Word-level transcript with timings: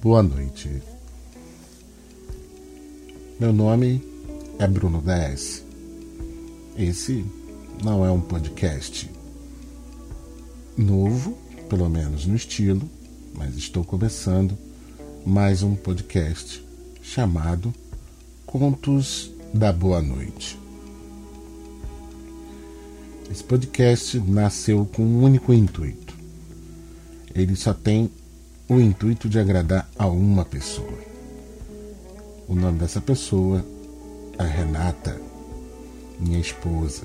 Boa 0.00 0.22
noite. 0.22 0.82
Meu 3.38 3.52
nome 3.52 4.02
é 4.58 4.66
Bruno 4.66 5.02
DS. 5.02 5.62
Esse 6.76 7.26
não 7.84 8.04
é 8.04 8.10
um 8.10 8.20
podcast 8.20 9.10
novo, 10.76 11.36
pelo 11.68 11.88
menos 11.88 12.26
no 12.26 12.36
estilo, 12.36 12.88
mas 13.34 13.56
estou 13.56 13.84
começando 13.84 14.56
mais 15.28 15.62
um 15.62 15.74
podcast 15.76 16.66
chamado 17.02 17.74
Contos 18.46 19.30
da 19.52 19.70
Boa 19.70 20.00
Noite. 20.00 20.58
Esse 23.30 23.44
podcast 23.44 24.18
nasceu 24.20 24.86
com 24.86 25.02
um 25.02 25.22
único 25.22 25.52
intuito. 25.52 26.14
Ele 27.34 27.54
só 27.56 27.74
tem 27.74 28.10
o 28.70 28.80
intuito 28.80 29.28
de 29.28 29.38
agradar 29.38 29.86
a 29.98 30.06
uma 30.06 30.46
pessoa. 30.46 30.98
O 32.48 32.54
nome 32.54 32.78
dessa 32.78 33.02
pessoa 33.02 33.62
é 34.38 34.44
Renata, 34.44 35.20
minha 36.18 36.40
esposa, 36.40 37.02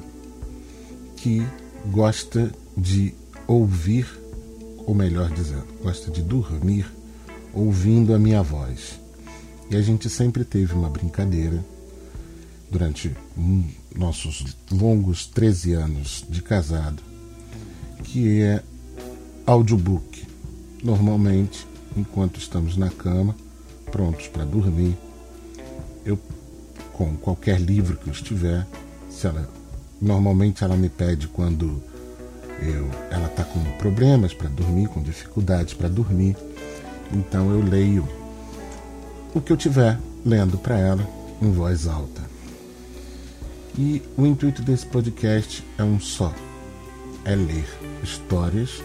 que 1.17 1.45
gosta 1.91 2.49
de 2.77 3.13
ouvir, 3.45 4.07
ou 4.85 4.95
melhor 4.95 5.29
dizendo, 5.29 5.67
gosta 5.83 6.09
de 6.09 6.21
dormir 6.21 7.02
ouvindo 7.53 8.13
a 8.13 8.19
minha 8.19 8.41
voz. 8.41 8.99
E 9.69 9.75
a 9.75 9.81
gente 9.81 10.09
sempre 10.09 10.43
teve 10.43 10.73
uma 10.73 10.89
brincadeira 10.89 11.63
durante 12.69 13.15
nossos 13.95 14.57
longos 14.71 15.25
13 15.27 15.73
anos 15.73 16.25
de 16.27 16.41
casado, 16.41 17.01
que 18.03 18.41
é 18.41 18.63
audiobook 19.45 20.13
Normalmente, 20.83 21.65
enquanto 21.95 22.37
estamos 22.37 22.75
na 22.75 22.89
cama, 22.89 23.33
prontos 23.89 24.27
para 24.27 24.43
dormir, 24.43 24.97
eu, 26.05 26.19
com 26.91 27.15
qualquer 27.15 27.57
livro 27.57 27.95
que 27.95 28.09
eu 28.09 28.13
estiver, 28.13 28.67
se 29.09 29.25
ela, 29.25 29.49
normalmente 30.01 30.61
ela 30.61 30.75
me 30.75 30.89
pede 30.89 31.29
quando 31.29 31.81
eu, 32.61 32.89
ela 33.09 33.27
está 33.27 33.45
com 33.45 33.61
problemas 33.77 34.33
para 34.33 34.49
dormir, 34.49 34.89
com 34.89 35.01
dificuldades 35.01 35.73
para 35.73 35.87
dormir, 35.87 36.35
então 37.13 37.51
eu 37.51 37.61
leio 37.61 38.07
o 39.33 39.41
que 39.41 39.51
eu 39.51 39.57
tiver 39.57 39.99
lendo 40.25 40.57
para 40.57 40.77
ela 40.77 41.07
em 41.41 41.51
voz 41.51 41.87
alta. 41.87 42.21
E 43.77 44.01
o 44.17 44.25
intuito 44.25 44.61
desse 44.61 44.85
podcast 44.85 45.65
é 45.77 45.83
um 45.83 45.99
só: 45.99 46.33
é 47.25 47.35
ler 47.35 47.65
histórias 48.03 48.83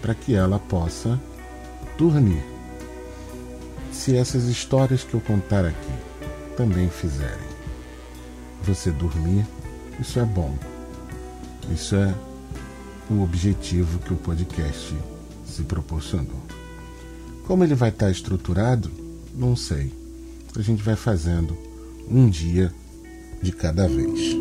para 0.00 0.14
que 0.14 0.34
ela 0.34 0.58
possa 0.58 1.20
dormir. 1.98 2.42
Se 3.92 4.16
essas 4.16 4.44
histórias 4.44 5.04
que 5.04 5.14
eu 5.14 5.20
contar 5.20 5.64
aqui 5.64 5.92
também 6.56 6.88
fizerem 6.88 7.52
você 8.62 8.90
dormir, 8.90 9.46
isso 10.00 10.18
é 10.18 10.24
bom. 10.24 10.56
Isso 11.70 11.94
é 11.96 12.14
o 13.10 13.22
objetivo 13.22 13.98
que 13.98 14.12
o 14.12 14.16
podcast 14.16 14.96
se 15.44 15.62
proporcionou. 15.62 16.61
Como 17.46 17.64
ele 17.64 17.74
vai 17.74 17.90
estar 17.90 18.10
estruturado, 18.10 18.90
não 19.34 19.54
sei. 19.56 19.92
A 20.56 20.62
gente 20.62 20.82
vai 20.82 20.96
fazendo 20.96 21.56
um 22.08 22.28
dia 22.28 22.72
de 23.42 23.52
cada 23.52 23.88
vez. 23.88 24.36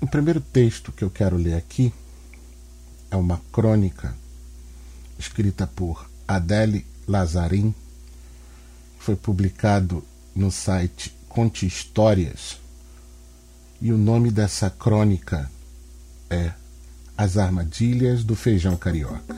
O 0.00 0.06
primeiro 0.10 0.40
texto 0.40 0.90
que 0.92 1.04
eu 1.04 1.10
quero 1.10 1.36
ler 1.36 1.54
aqui 1.54 1.92
é 3.10 3.16
uma 3.16 3.40
crônica 3.52 4.14
escrita 5.18 5.66
por 5.66 6.08
Adele 6.26 6.84
Lazarin, 7.08 7.74
foi 8.98 9.16
publicado 9.16 10.04
no 10.36 10.52
site 10.52 11.16
Conte 11.28 11.66
Histórias, 11.66 12.60
e 13.80 13.92
o 13.92 13.98
nome 13.98 14.30
dessa 14.30 14.68
crônica 14.68 15.50
é 16.28 16.52
As 17.16 17.36
Armadilhas 17.36 18.22
do 18.22 18.36
Feijão 18.36 18.76
Carioca. 18.76 19.36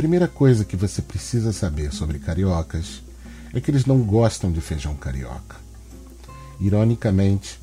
primeira 0.00 0.26
coisa 0.26 0.64
que 0.64 0.76
você 0.76 1.02
precisa 1.02 1.52
saber 1.52 1.92
sobre 1.92 2.18
cariocas 2.18 3.02
é 3.52 3.60
que 3.60 3.70
eles 3.70 3.86
não 3.86 4.00
gostam 4.02 4.50
de 4.52 4.60
feijão 4.60 4.94
carioca. 4.94 5.56
Ironicamente, 6.60 7.58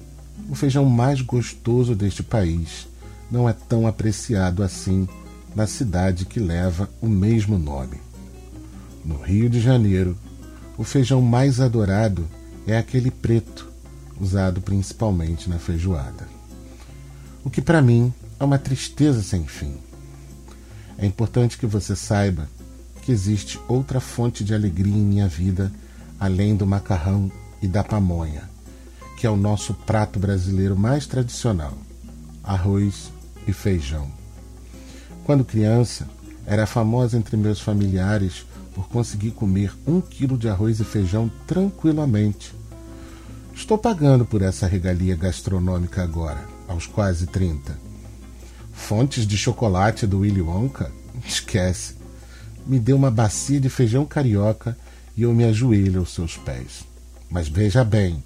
o 0.49 0.55
feijão 0.55 0.85
mais 0.85 1.21
gostoso 1.21 1.95
deste 1.95 2.23
país 2.23 2.87
não 3.29 3.47
é 3.47 3.53
tão 3.53 3.87
apreciado 3.87 4.63
assim 4.63 5.07
na 5.55 5.67
cidade 5.67 6.25
que 6.25 6.39
leva 6.39 6.89
o 7.01 7.07
mesmo 7.07 7.57
nome. 7.57 7.97
No 9.03 9.21
Rio 9.21 9.49
de 9.49 9.59
Janeiro, 9.59 10.17
o 10.77 10.83
feijão 10.83 11.21
mais 11.21 11.59
adorado 11.59 12.27
é 12.65 12.77
aquele 12.77 13.09
preto, 13.09 13.71
usado 14.19 14.61
principalmente 14.61 15.49
na 15.49 15.57
feijoada. 15.57 16.27
O 17.43 17.49
que 17.49 17.61
para 17.61 17.81
mim 17.81 18.13
é 18.39 18.43
uma 18.43 18.57
tristeza 18.57 19.21
sem 19.23 19.45
fim 19.45 19.77
é 20.97 21.05
importante 21.05 21.57
que 21.57 21.67
você 21.67 21.95
saiba 21.95 22.49
que 23.07 23.11
existe 23.13 23.57
outra 23.69 24.01
fonte 24.01 24.43
de 24.43 24.53
alegria 24.53 24.93
em 24.93 25.01
minha 25.01 25.29
vida 25.29 25.71
além 26.19 26.57
do 26.57 26.67
macarrão 26.67 27.31
e 27.61 27.67
da 27.67 27.81
pamonha, 27.81 28.49
que 29.17 29.25
é 29.25 29.29
o 29.29 29.37
nosso 29.37 29.73
prato 29.73 30.19
brasileiro 30.19 30.77
mais 30.77 31.07
tradicional: 31.07 31.71
arroz 32.43 33.09
e 33.47 33.53
feijão. 33.53 34.11
Quando 35.23 35.45
criança, 35.45 36.05
era 36.45 36.67
famosa 36.67 37.17
entre 37.17 37.37
meus 37.37 37.61
familiares 37.61 38.45
por 38.75 38.89
conseguir 38.89 39.31
comer 39.31 39.73
um 39.87 40.01
quilo 40.01 40.37
de 40.37 40.49
arroz 40.49 40.81
e 40.81 40.83
feijão 40.83 41.31
tranquilamente. 41.47 42.53
Estou 43.55 43.77
pagando 43.77 44.25
por 44.25 44.41
essa 44.41 44.67
regalia 44.67 45.15
gastronômica 45.15 46.03
agora, 46.03 46.43
aos 46.67 46.85
quase 46.85 47.25
30. 47.25 47.79
Fontes 48.73 49.25
de 49.25 49.37
chocolate 49.37 50.05
do 50.05 50.19
Willy 50.19 50.41
Wonka? 50.41 50.91
Esquece. 51.25 51.96
Me 52.67 52.79
deu 52.79 52.97
uma 52.97 53.09
bacia 53.09 53.61
de 53.61 53.69
feijão 53.69 54.05
carioca 54.05 54.77
e 55.15 55.21
eu 55.21 55.33
me 55.33 55.45
ajoelho 55.45 56.01
aos 56.01 56.13
seus 56.13 56.35
pés. 56.35 56.85
Mas 57.29 57.47
veja 57.47 57.81
bem, 57.81 58.21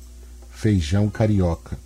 feijão 0.50 1.08
carioca. 1.10 1.78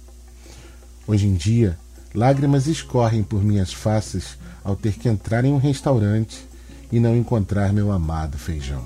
Hoje 1.06 1.28
em 1.28 1.36
dia, 1.36 1.78
lágrimas 2.14 2.66
escorrem 2.66 3.24
por 3.24 3.44
minhas 3.44 3.74
faces 3.74 4.38
ao 4.64 4.74
ter 4.74 4.94
que 4.94 5.10
entrar 5.10 5.44
em 5.44 5.52
um 5.52 5.58
restaurante 5.58 6.48
e 6.90 6.98
não 6.98 7.14
encontrar 7.16 7.74
meu 7.74 7.92
amado 7.92 8.38
feijão. 8.38 8.84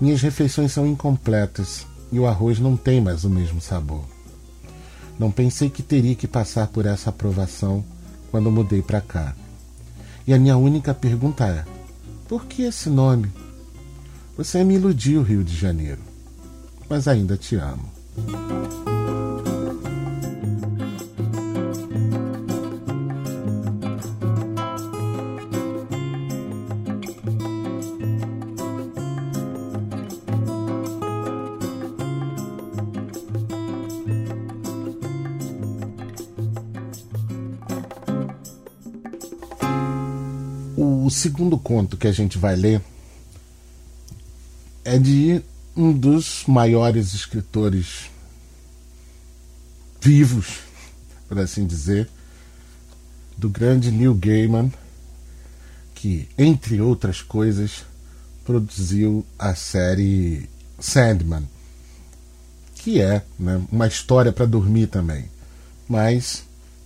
Minhas 0.00 0.22
refeições 0.22 0.72
são 0.72 0.86
incompletas 0.86 1.86
e 2.10 2.18
o 2.18 2.26
arroz 2.26 2.58
não 2.58 2.74
tem 2.74 3.02
mais 3.02 3.22
o 3.24 3.30
mesmo 3.30 3.60
sabor. 3.60 4.02
Não 5.18 5.30
pensei 5.30 5.68
que 5.68 5.82
teria 5.82 6.14
que 6.14 6.26
passar 6.26 6.68
por 6.68 6.86
essa 6.86 7.10
aprovação 7.10 7.84
quando 8.30 8.50
mudei 8.50 8.80
para 8.80 9.02
cá. 9.02 9.36
E 10.26 10.32
a 10.32 10.38
minha 10.38 10.56
única 10.56 10.94
pergunta 10.94 11.46
é: 11.46 11.64
por 12.32 12.46
que 12.46 12.62
esse 12.62 12.88
nome? 12.88 13.30
Você 14.38 14.64
me 14.64 14.76
iludiu, 14.76 15.20
Rio 15.22 15.44
de 15.44 15.54
Janeiro, 15.54 16.00
mas 16.88 17.06
ainda 17.06 17.36
te 17.36 17.56
amo. 17.56 17.92
Segundo 41.22 41.56
conto 41.56 41.96
que 41.96 42.08
a 42.08 42.12
gente 42.12 42.36
vai 42.36 42.56
ler 42.56 42.82
é 44.84 44.98
de 44.98 45.40
um 45.76 45.92
dos 45.92 46.42
maiores 46.48 47.14
escritores 47.14 48.10
vivos, 50.00 50.58
por 51.28 51.38
assim 51.38 51.64
dizer, 51.64 52.08
do 53.38 53.48
grande 53.48 53.92
Neil 53.92 54.14
Gaiman, 54.14 54.72
que, 55.94 56.28
entre 56.36 56.80
outras 56.80 57.22
coisas, 57.22 57.84
produziu 58.44 59.24
a 59.38 59.54
série 59.54 60.50
Sandman, 60.80 61.48
que 62.74 63.00
é 63.00 63.24
né, 63.38 63.62
uma 63.70 63.86
história 63.86 64.32
para 64.32 64.44
dormir 64.44 64.88
também, 64.88 65.30
mas 65.88 66.42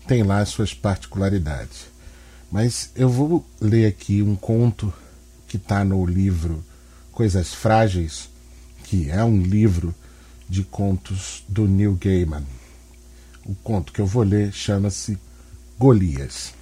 tem 0.07 0.23
lá 0.23 0.41
as 0.41 0.51
suas 0.51 0.75
particularidades. 0.75 1.96
Mas 2.51 2.91
eu 2.95 3.09
vou 3.09 3.45
ler 3.61 3.87
aqui 3.87 4.23
um 4.23 4.37
conto 4.37 4.93
que 5.49 5.57
está 5.57 5.85
no 5.85 6.05
livro 6.07 6.65
Coisas 7.13 7.53
Frágeis, 7.53 8.29
que 8.85 9.11
é 9.11 9.23
um 9.25 9.41
livro 9.41 9.95
de 10.49 10.63
contos 10.63 11.43
do 11.49 11.67
Neil 11.67 11.99
Gaiman. 12.01 12.45
O 13.45 13.55
conto 13.55 13.93
que 13.93 14.01
eu 14.01 14.07
vou 14.07 14.23
ler 14.23 14.53
chama-se 14.53 15.19
Golias. 15.79 16.55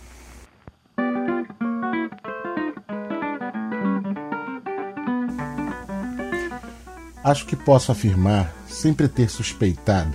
Acho 7.23 7.47
que 7.47 7.57
posso 7.57 7.91
afirmar, 7.91 8.55
sempre 8.69 9.09
ter 9.09 9.31
suspeitado, 9.31 10.15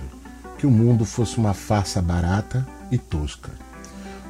que 0.58 0.66
o 0.66 0.70
mundo 0.70 1.04
fosse 1.04 1.38
uma 1.38 1.52
farsa 1.52 2.00
barata 2.00 2.66
e 2.90 2.98
tosca. 2.98 3.50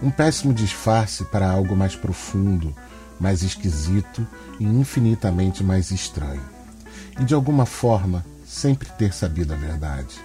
Um 0.02 0.11
péssimo 0.11 0.55
disfarce 0.55 1.25
para 1.25 1.50
algo 1.50 1.76
mais 1.76 1.94
profundo, 1.94 2.75
mais 3.19 3.43
esquisito 3.43 4.26
e 4.58 4.64
infinitamente 4.64 5.62
mais 5.62 5.91
estranho. 5.91 6.43
E 7.20 7.25
de 7.25 7.35
alguma 7.35 7.67
forma, 7.67 8.25
sempre 8.47 8.88
ter 8.91 9.12
sabido 9.12 9.52
a 9.52 9.56
verdade. 9.56 10.17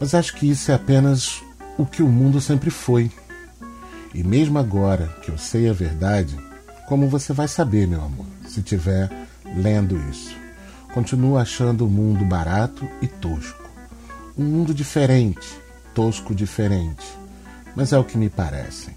Mas 0.00 0.14
acho 0.14 0.34
que 0.34 0.50
isso 0.50 0.70
é 0.72 0.74
apenas 0.74 1.42
o 1.76 1.84
que 1.84 2.02
o 2.02 2.08
mundo 2.08 2.40
sempre 2.40 2.70
foi. 2.70 3.10
E 4.14 4.22
mesmo 4.24 4.58
agora 4.58 5.06
que 5.22 5.30
eu 5.30 5.38
sei 5.38 5.68
a 5.68 5.72
verdade, 5.72 6.36
como 6.88 7.08
você 7.08 7.32
vai 7.32 7.48
saber, 7.48 7.86
meu 7.86 8.02
amor, 8.02 8.26
se 8.48 8.62
tiver 8.62 9.10
lendo 9.54 9.96
isso? 10.10 10.34
Continuo 10.92 11.38
achando 11.38 11.86
o 11.86 11.90
mundo 11.90 12.24
barato 12.24 12.86
e 13.00 13.06
tosco. 13.06 13.70
Um 14.36 14.44
mundo 14.44 14.74
diferente, 14.74 15.46
tosco 15.94 16.34
diferente. 16.34 17.21
Mas 17.74 17.92
é 17.92 17.98
o 17.98 18.04
que 18.04 18.18
me 18.18 18.28
parecem. 18.28 18.94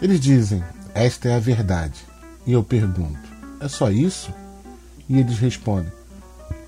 Eles 0.00 0.20
dizem, 0.20 0.62
esta 0.94 1.28
é 1.28 1.36
a 1.36 1.40
verdade. 1.40 2.00
E 2.46 2.52
eu 2.52 2.62
pergunto, 2.62 3.18
é 3.60 3.68
só 3.68 3.90
isso? 3.90 4.32
E 5.08 5.18
eles 5.18 5.38
respondem, 5.38 5.92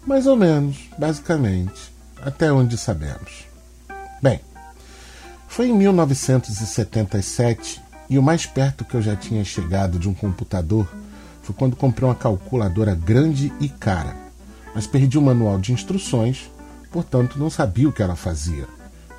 mais 0.06 0.26
ou 0.26 0.36
menos, 0.36 0.88
basicamente, 0.98 1.92
até 2.22 2.52
onde 2.52 2.76
sabemos. 2.76 3.46
Bem, 4.22 4.40
foi 5.48 5.68
em 5.68 5.76
1977 5.76 7.80
e 8.08 8.18
o 8.18 8.22
mais 8.22 8.46
perto 8.46 8.84
que 8.84 8.94
eu 8.94 9.02
já 9.02 9.14
tinha 9.14 9.44
chegado 9.44 9.98
de 9.98 10.08
um 10.08 10.14
computador 10.14 10.88
foi 11.42 11.54
quando 11.54 11.76
comprei 11.76 12.08
uma 12.08 12.14
calculadora 12.14 12.94
grande 12.94 13.52
e 13.60 13.68
cara, 13.68 14.16
mas 14.74 14.86
perdi 14.86 15.18
o 15.18 15.22
manual 15.22 15.58
de 15.58 15.72
instruções, 15.72 16.50
portanto 16.90 17.38
não 17.38 17.50
sabia 17.50 17.88
o 17.88 17.92
que 17.92 18.02
ela 18.02 18.16
fazia. 18.16 18.66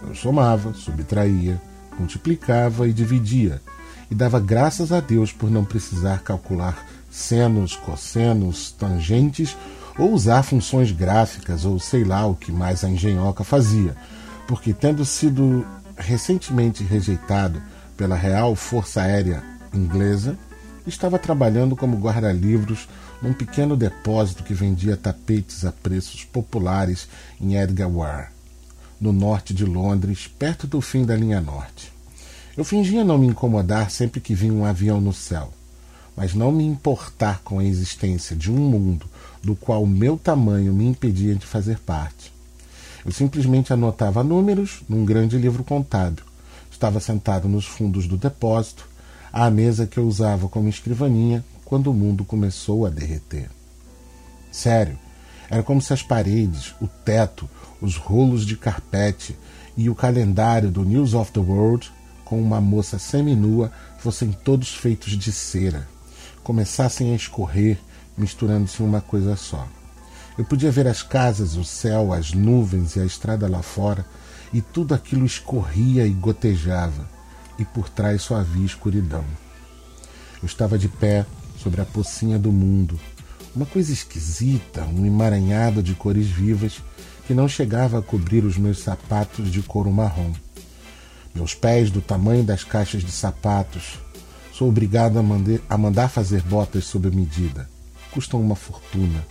Eu 0.08 0.16
somava, 0.16 0.74
subtraía, 0.74 1.62
multiplicava 1.98 2.88
e 2.88 2.94
dividia, 2.94 3.62
e 4.10 4.16
dava 4.16 4.40
graças 4.40 4.92
a 4.92 5.00
Deus 5.00 5.32
por 5.32 5.50
não 5.50 5.64
precisar 5.64 6.22
calcular 6.22 6.86
senos, 7.10 7.76
cossenos, 7.76 8.72
tangentes 8.72 9.56
ou 9.98 10.14
usar 10.14 10.44
funções 10.44 10.92
gráficas 10.92 11.66
ou 11.66 11.80
sei 11.80 12.04
lá 12.04 12.26
o 12.26 12.36
que 12.36 12.52
mais 12.52 12.84
a 12.84 12.90
engenhoca 12.90 13.44
fazia, 13.44 13.96
porque 14.48 14.74
tendo 14.74 15.06
sido 15.06 15.66
recentemente 15.96 16.84
rejeitado 16.84 17.62
pela 17.96 18.16
Real 18.16 18.56
Força 18.56 19.02
Aérea 19.02 19.44
Inglesa, 19.74 20.38
estava 20.88 21.20
trabalhando 21.20 21.76
como 21.76 21.98
guarda-livros 21.98 22.88
num 23.22 23.34
pequeno 23.34 23.78
depósito 23.78 24.44
que 24.44 24.54
vendia 24.54 24.98
tapetes 24.98 25.64
a 25.64 25.72
preços 25.72 26.24
populares 26.26 27.08
em 27.40 27.56
Edgware, 27.56 28.32
no 29.02 29.12
norte 29.12 29.52
de 29.52 29.66
Londres, 29.66 30.30
perto 30.38 30.68
do 30.68 30.80
fim 30.80 31.04
da 31.04 31.16
linha 31.16 31.42
norte. 31.42 31.92
Eu 32.56 32.64
fingia 32.64 33.04
não 33.04 33.18
me 33.18 33.26
incomodar 33.26 33.90
sempre 33.90 34.22
que 34.22 34.36
vinha 34.36 34.54
um 34.54 34.64
avião 34.64 35.02
no 35.02 35.12
céu, 35.12 35.52
mas 36.16 36.36
não 36.36 36.52
me 36.52 36.64
importar 36.64 37.42
com 37.44 37.58
a 37.58 37.66
existência 37.66 38.36
de 38.36 38.52
um 38.52 38.58
mundo 38.58 39.08
do 39.42 39.56
qual 39.56 39.86
meu 39.88 40.18
tamanho 40.18 40.72
me 40.72 40.86
impedia 40.86 41.34
de 41.34 41.48
fazer 41.48 41.80
parte. 41.80 42.32
Eu 43.04 43.12
simplesmente 43.12 43.74
anotava 43.74 44.24
números 44.24 44.84
num 44.88 45.04
grande 45.04 45.38
livro 45.38 45.64
contábil. 45.64 46.24
Estava 46.70 47.00
sentado 47.00 47.50
nos 47.50 47.66
fundos 47.66 48.06
do 48.06 48.18
depósito, 48.18 48.88
à 49.34 49.50
mesa 49.50 49.88
que 49.88 49.98
eu 49.98 50.06
usava 50.06 50.48
como 50.48 50.70
escrivaninha 50.70 51.44
quando 51.66 51.90
o 51.90 51.94
mundo 51.94 52.24
começou 52.24 52.86
a 52.86 52.90
derreter. 52.90 53.50
Sério, 54.52 55.00
era 55.50 55.64
como 55.64 55.82
se 55.82 55.94
as 55.94 56.04
paredes, 56.04 56.76
o 56.82 56.88
teto, 56.88 57.50
os 57.82 57.98
rolos 57.98 58.46
de 58.46 58.56
carpete 58.56 59.36
e 59.76 59.90
o 59.90 59.96
calendário 59.96 60.70
do 60.70 60.86
News 60.86 61.14
of 61.14 61.32
the 61.32 61.40
World 61.40 61.92
com 62.24 62.42
uma 62.42 62.62
moça 62.62 62.98
seminua 62.98 63.72
fossem 63.98 64.32
todos 64.32 64.74
feitos 64.74 65.18
de 65.18 65.32
cera, 65.34 65.86
começassem 66.44 67.12
a 67.12 67.16
escorrer, 67.16 67.78
misturando-se 68.18 68.82
em 68.82 68.86
uma 68.86 69.02
coisa 69.02 69.36
só. 69.36 69.68
Eu 70.38 70.46
podia 70.46 70.72
ver 70.72 70.88
as 70.88 71.04
casas, 71.04 71.58
o 71.58 71.66
céu, 71.66 72.14
as 72.14 72.32
nuvens 72.32 72.96
e 72.96 73.02
a 73.02 73.06
estrada 73.06 73.50
lá 73.50 73.62
fora, 73.62 74.06
e 74.54 74.62
tudo 74.62 74.94
aquilo 74.94 75.26
escorria 75.26 76.06
e 76.08 76.12
gotejava, 76.12 77.10
e 77.60 77.66
por 77.66 77.90
trás 77.90 78.22
só 78.22 78.36
havia 78.36 78.66
escuridão. 78.66 79.26
Eu 80.42 80.46
estava 80.46 80.78
de 80.78 80.88
pé 80.88 81.26
sobre 81.58 81.82
a 81.82 81.86
pocinha 81.86 82.40
do 82.40 82.52
mundo, 82.52 82.98
uma 83.54 83.66
coisa 83.66 83.92
esquisita, 83.92 84.86
um 84.86 85.06
emaranhado 85.06 85.84
de 85.84 85.94
cores 85.94 86.28
vivas 86.28 86.82
que 87.26 87.34
não 87.34 87.48
chegava 87.48 88.00
a 88.00 88.02
cobrir 88.02 88.44
os 88.44 88.58
meus 88.58 88.80
sapatos 88.80 89.52
de 89.52 89.62
couro 89.62 89.92
marrom. 89.92 90.32
Meus 91.34 91.54
pés 91.54 91.90
do 91.90 92.02
tamanho 92.02 92.44
das 92.44 92.64
caixas 92.64 93.04
de 93.04 93.12
sapatos. 93.12 94.00
Sou 94.54 94.68
obrigado 94.68 95.18
a, 95.18 95.24
a 95.74 95.78
mandar 95.78 96.10
fazer 96.10 96.42
botas 96.42 96.86
sob 96.86 97.10
medida. 97.10 97.70
Custam 98.12 98.42
uma 98.42 98.56
fortuna. 98.56 99.26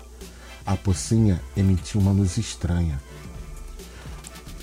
A 0.65 0.77
pocinha 0.77 1.41
emitiu 1.57 2.01
uma 2.01 2.13
luz 2.13 2.39
estranha. 2.39 3.01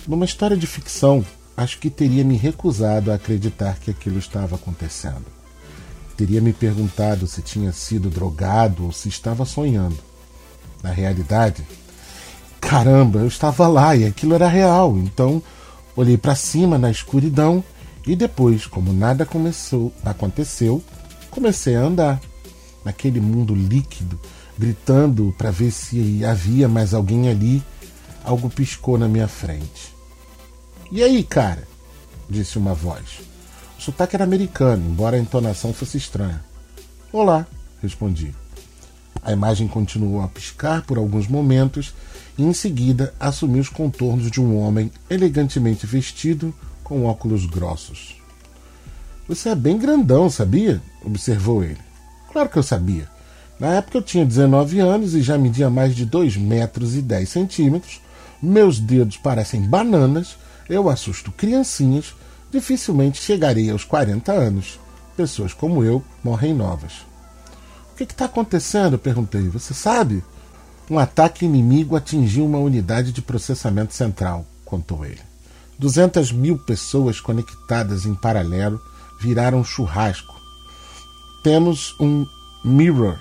Numa 0.07 0.25
história 0.25 0.55
de 0.55 0.65
ficção, 0.65 1.25
acho 1.55 1.79
que 1.79 1.89
teria 1.89 2.23
me 2.23 2.37
recusado 2.37 3.11
a 3.11 3.15
acreditar 3.15 3.77
que 3.77 3.91
aquilo 3.91 4.17
estava 4.17 4.55
acontecendo. 4.55 5.25
Teria 6.15 6.41
me 6.41 6.53
perguntado 6.53 7.27
se 7.27 7.41
tinha 7.41 7.71
sido 7.71 8.09
drogado 8.09 8.85
ou 8.85 8.91
se 8.91 9.09
estava 9.09 9.45
sonhando. 9.45 9.97
Na 10.81 10.91
realidade, 10.91 11.63
caramba, 12.69 13.19
eu 13.19 13.27
estava 13.27 13.67
lá 13.67 13.95
e 13.95 14.05
aquilo 14.05 14.35
era 14.35 14.47
real, 14.47 14.97
então 14.97 15.41
Olhei 15.97 16.15
para 16.15 16.35
cima 16.35 16.77
na 16.77 16.91
escuridão 16.91 17.63
e 18.05 18.15
depois, 18.15 18.67
como 18.67 18.93
nada 18.93 19.25
começou, 19.25 19.91
aconteceu, 20.05 20.83
comecei 21.31 21.75
a 21.75 21.81
andar 21.81 22.21
naquele 22.85 23.19
mundo 23.19 23.55
líquido, 23.55 24.19
gritando 24.55 25.33
para 25.35 25.49
ver 25.49 25.71
se 25.71 26.23
havia 26.23 26.67
mais 26.67 26.93
alguém 26.93 27.29
ali. 27.29 27.63
Algo 28.23 28.47
piscou 28.47 28.95
na 28.95 29.07
minha 29.07 29.27
frente. 29.27 29.95
E 30.91 31.01
aí, 31.01 31.23
cara? 31.23 31.67
disse 32.29 32.59
uma 32.59 32.75
voz. 32.75 33.21
O 33.79 33.81
sotaque 33.81 34.15
era 34.15 34.23
americano, 34.23 34.87
embora 34.87 35.17
a 35.17 35.19
entonação 35.19 35.73
fosse 35.73 35.97
estranha. 35.97 36.45
Olá, 37.11 37.47
respondi. 37.81 38.35
A 39.23 39.31
imagem 39.31 39.67
continuou 39.67 40.21
a 40.21 40.27
piscar 40.27 40.83
por 40.83 40.99
alguns 40.99 41.27
momentos 41.27 41.95
e 42.37 42.43
em 42.43 42.53
seguida 42.53 43.13
assumiu 43.19 43.61
os 43.61 43.69
contornos 43.69 44.29
de 44.29 44.39
um 44.39 44.57
homem 44.57 44.91
elegantemente 45.09 45.85
vestido 45.85 46.53
com 46.83 47.05
óculos 47.05 47.45
grossos. 47.45 48.15
Você 49.27 49.49
é 49.49 49.55
bem 49.55 49.77
grandão, 49.77 50.29
sabia? 50.29 50.81
observou 51.03 51.63
ele. 51.63 51.79
Claro 52.31 52.49
que 52.49 52.57
eu 52.57 52.63
sabia. 52.63 53.09
Na 53.59 53.73
época 53.73 53.97
eu 53.97 54.01
tinha 54.01 54.25
19 54.25 54.79
anos 54.79 55.15
e 55.15 55.21
já 55.21 55.37
media 55.37 55.69
mais 55.69 55.95
de 55.95 56.05
2 56.05 56.37
metros 56.37 56.95
e 56.95 57.01
10 57.01 57.27
centímetros. 57.27 57.99
Meus 58.41 58.79
dedos 58.79 59.17
parecem 59.17 59.61
bananas. 59.61 60.37
Eu 60.69 60.89
assusto 60.89 61.31
criancinhas. 61.31 62.13
Dificilmente 62.51 63.21
chegarei 63.21 63.69
aos 63.69 63.83
40 63.83 64.31
anos. 64.31 64.79
Pessoas 65.15 65.53
como 65.53 65.83
eu 65.83 66.03
morrem 66.23 66.53
novas. 66.53 66.93
O 67.91 67.95
que 67.97 68.03
está 68.03 68.25
acontecendo? 68.25 68.99
perguntei. 68.99 69.49
Você 69.49 69.73
sabe? 69.73 70.23
Um 70.89 70.97
ataque 70.97 71.45
inimigo 71.45 71.95
atingiu 71.95 72.45
uma 72.45 72.59
unidade 72.59 73.11
de 73.11 73.21
processamento 73.21 73.93
central, 73.93 74.45
contou 74.63 75.05
ele. 75.05 75.19
200 75.77 76.31
mil 76.31 76.57
pessoas 76.57 77.19
conectadas 77.19 78.05
em 78.05 78.15
paralelo 78.15 78.79
viraram 79.19 79.63
churrasco. 79.63 80.33
Temos 81.43 81.93
um 81.99 82.25
mirror 82.63 83.19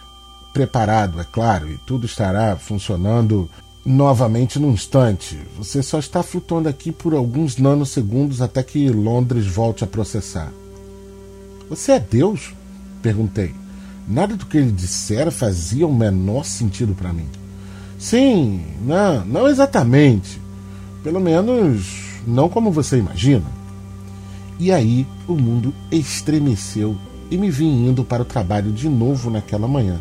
preparado, 0.55 1.21
é 1.21 1.25
claro, 1.25 1.69
e 1.69 1.77
tudo 1.79 2.07
estará 2.07 2.57
funcionando 2.57 3.51
novamente 3.85 4.59
num 4.59 4.73
instante. 4.73 5.39
Você 5.59 5.83
só 5.83 5.99
está 5.99 6.23
flutuando 6.23 6.69
aqui 6.69 6.91
por 6.91 7.15
alguns 7.15 7.57
nanosegundos 7.57 8.41
até 8.41 8.63
que 8.63 8.89
Londres 8.89 9.47
volte 9.47 9.85
a 9.85 9.87
processar. 9.87 10.53
Você 11.69 11.93
é 11.93 12.01
Deus? 12.01 12.55
Perguntei. 13.03 13.55
Nada 14.09 14.37
do 14.37 14.47
que 14.47 14.57
ele 14.57 14.71
dissera 14.71 15.31
fazia 15.31 15.87
o 15.87 15.95
menor 15.95 16.45
sentido 16.45 16.95
para 16.95 17.13
mim. 17.13 17.29
Sim, 17.99 18.63
não, 18.85 19.25
não 19.25 19.49
exatamente. 19.49 20.41
Pelo 21.03 21.21
menos 21.21 22.07
não 22.27 22.49
como 22.49 22.71
você 22.71 22.99
imagina. 22.99 23.45
E 24.59 24.73
aí 24.73 25.07
o 25.29 25.35
mundo 25.35 25.73
estremeceu 25.91 26.97
e 27.31 27.37
me 27.37 27.51
vi 27.51 27.65
indo 27.65 28.05
para 28.05 28.23
o 28.23 28.27
trabalho 28.27 28.73
de 28.73 28.89
novo 28.89 29.31
naquela 29.31 29.69
manhã. 29.69 30.01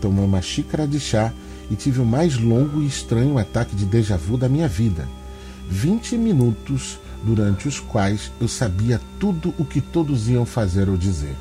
Tomei 0.00 0.24
uma 0.24 0.42
xícara 0.42 0.86
de 0.86 1.00
chá 1.00 1.32
e 1.70 1.74
tive 1.74 2.00
o 2.00 2.04
mais 2.04 2.38
longo 2.38 2.80
e 2.80 2.86
estranho 2.86 3.38
ataque 3.38 3.74
de 3.74 3.84
déjà 3.84 4.16
vu 4.16 4.36
da 4.36 4.48
minha 4.48 4.68
vida. 4.68 5.08
Vinte 5.68 6.16
minutos 6.16 6.98
durante 7.22 7.66
os 7.66 7.80
quais 7.80 8.30
eu 8.40 8.48
sabia 8.48 9.00
tudo 9.18 9.52
o 9.58 9.64
que 9.64 9.80
todos 9.80 10.28
iam 10.28 10.46
fazer 10.46 10.88
ou 10.88 10.96
dizer. 10.96 11.34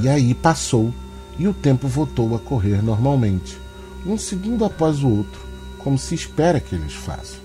E 0.00 0.08
aí 0.08 0.34
passou 0.34 0.92
e 1.38 1.48
o 1.48 1.52
tempo 1.52 1.88
voltou 1.88 2.34
a 2.34 2.38
correr 2.38 2.82
normalmente, 2.82 3.58
um 4.06 4.16
segundo 4.16 4.64
após 4.64 5.02
o 5.02 5.08
outro, 5.08 5.40
como 5.78 5.98
se 5.98 6.14
espera 6.14 6.60
que 6.60 6.74
eles 6.74 6.94
façam. 6.94 7.40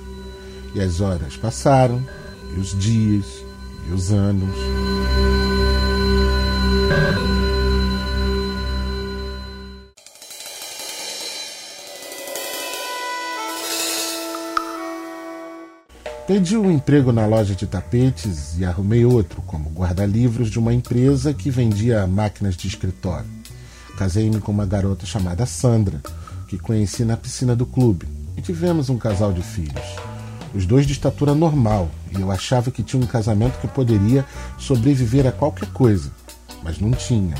E 0.74 0.80
as 0.80 1.02
horas 1.02 1.36
passaram, 1.36 2.02
e 2.56 2.60
os 2.60 2.78
dias, 2.78 3.26
e 3.90 3.94
os 3.94 4.12
anos. 4.12 4.56
Perdi 16.28 16.56
um 16.56 16.72
emprego 16.72 17.12
na 17.12 17.26
loja 17.26 17.54
de 17.54 17.68
tapetes 17.68 18.58
e 18.58 18.64
arrumei 18.64 19.04
outro 19.04 19.42
como 19.42 19.70
guarda-livros 19.70 20.50
de 20.50 20.60
uma 20.60 20.74
empresa 20.74 21.34
que 21.34 21.50
vendia 21.50 22.08
máquinas 22.08 22.56
de 22.56 22.70
escritório. 22.70 23.28
Casei-me 23.98 24.40
com 24.40 24.52
uma 24.52 24.66
garota 24.66 25.06
chamada 25.06 25.46
Sandra, 25.46 26.02
que 26.52 26.60
conheci 26.60 27.06
na 27.06 27.16
piscina 27.16 27.56
do 27.56 27.66
clube, 27.66 28.06
e 28.36 28.42
tivemos 28.42 28.90
um 28.90 28.98
casal 28.98 29.32
de 29.32 29.42
filhos. 29.42 29.86
Os 30.54 30.66
dois 30.66 30.86
de 30.86 30.92
estatura 30.92 31.34
normal, 31.34 31.90
e 32.12 32.20
eu 32.20 32.30
achava 32.30 32.70
que 32.70 32.84
tinha 32.84 33.02
um 33.02 33.08
casamento 33.08 33.58
que 33.62 33.70
poderia 33.70 34.26
sobreviver 34.58 35.26
a 35.26 35.32
qualquer 35.32 35.70
coisa, 35.70 36.12
mas 36.62 36.78
não 36.78 36.92
tinha. 36.92 37.36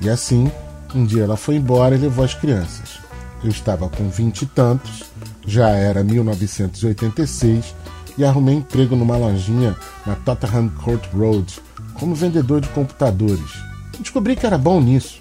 E 0.00 0.08
assim, 0.08 0.48
um 0.94 1.04
dia 1.04 1.24
ela 1.24 1.36
foi 1.36 1.56
embora 1.56 1.96
e 1.96 1.98
levou 1.98 2.24
as 2.24 2.32
crianças. 2.32 3.00
Eu 3.42 3.50
estava 3.50 3.88
com 3.88 4.08
vinte 4.08 4.42
e 4.42 4.46
tantos, 4.46 5.02
já 5.44 5.70
era 5.70 6.04
1986 6.04 7.74
e 8.16 8.24
arrumei 8.24 8.54
emprego 8.54 8.94
numa 8.94 9.16
lojinha 9.16 9.76
na 10.06 10.14
Tottenham 10.14 10.68
Court 10.68 11.04
Road 11.12 11.60
como 11.94 12.14
vendedor 12.14 12.60
de 12.60 12.68
computadores. 12.68 13.60
Descobri 13.98 14.36
que 14.36 14.46
era 14.46 14.56
bom 14.56 14.80
nisso. 14.80 15.20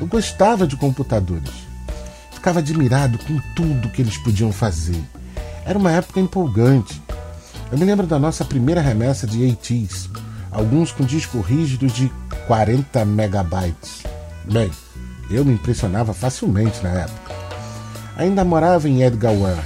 Eu 0.00 0.08
gostava 0.08 0.66
de 0.66 0.76
computadores. 0.76 1.63
Ficava 2.44 2.58
admirado 2.58 3.16
com 3.20 3.40
tudo 3.56 3.88
que 3.88 4.02
eles 4.02 4.18
podiam 4.18 4.52
fazer. 4.52 5.02
Era 5.64 5.78
uma 5.78 5.90
época 5.90 6.20
empolgante. 6.20 7.00
Eu 7.72 7.78
me 7.78 7.86
lembro 7.86 8.06
da 8.06 8.18
nossa 8.18 8.44
primeira 8.44 8.82
remessa 8.82 9.26
de 9.26 9.50
ATs, 9.50 10.10
alguns 10.50 10.92
com 10.92 11.06
disco 11.06 11.40
rígido 11.40 11.86
de 11.86 12.12
40 12.46 13.02
megabytes. 13.06 14.02
Bem, 14.44 14.70
eu 15.30 15.42
me 15.42 15.54
impressionava 15.54 16.12
facilmente 16.12 16.82
na 16.82 16.90
época. 16.90 17.34
Ainda 18.14 18.44
morava 18.44 18.90
em 18.90 19.02
Edgware, 19.02 19.64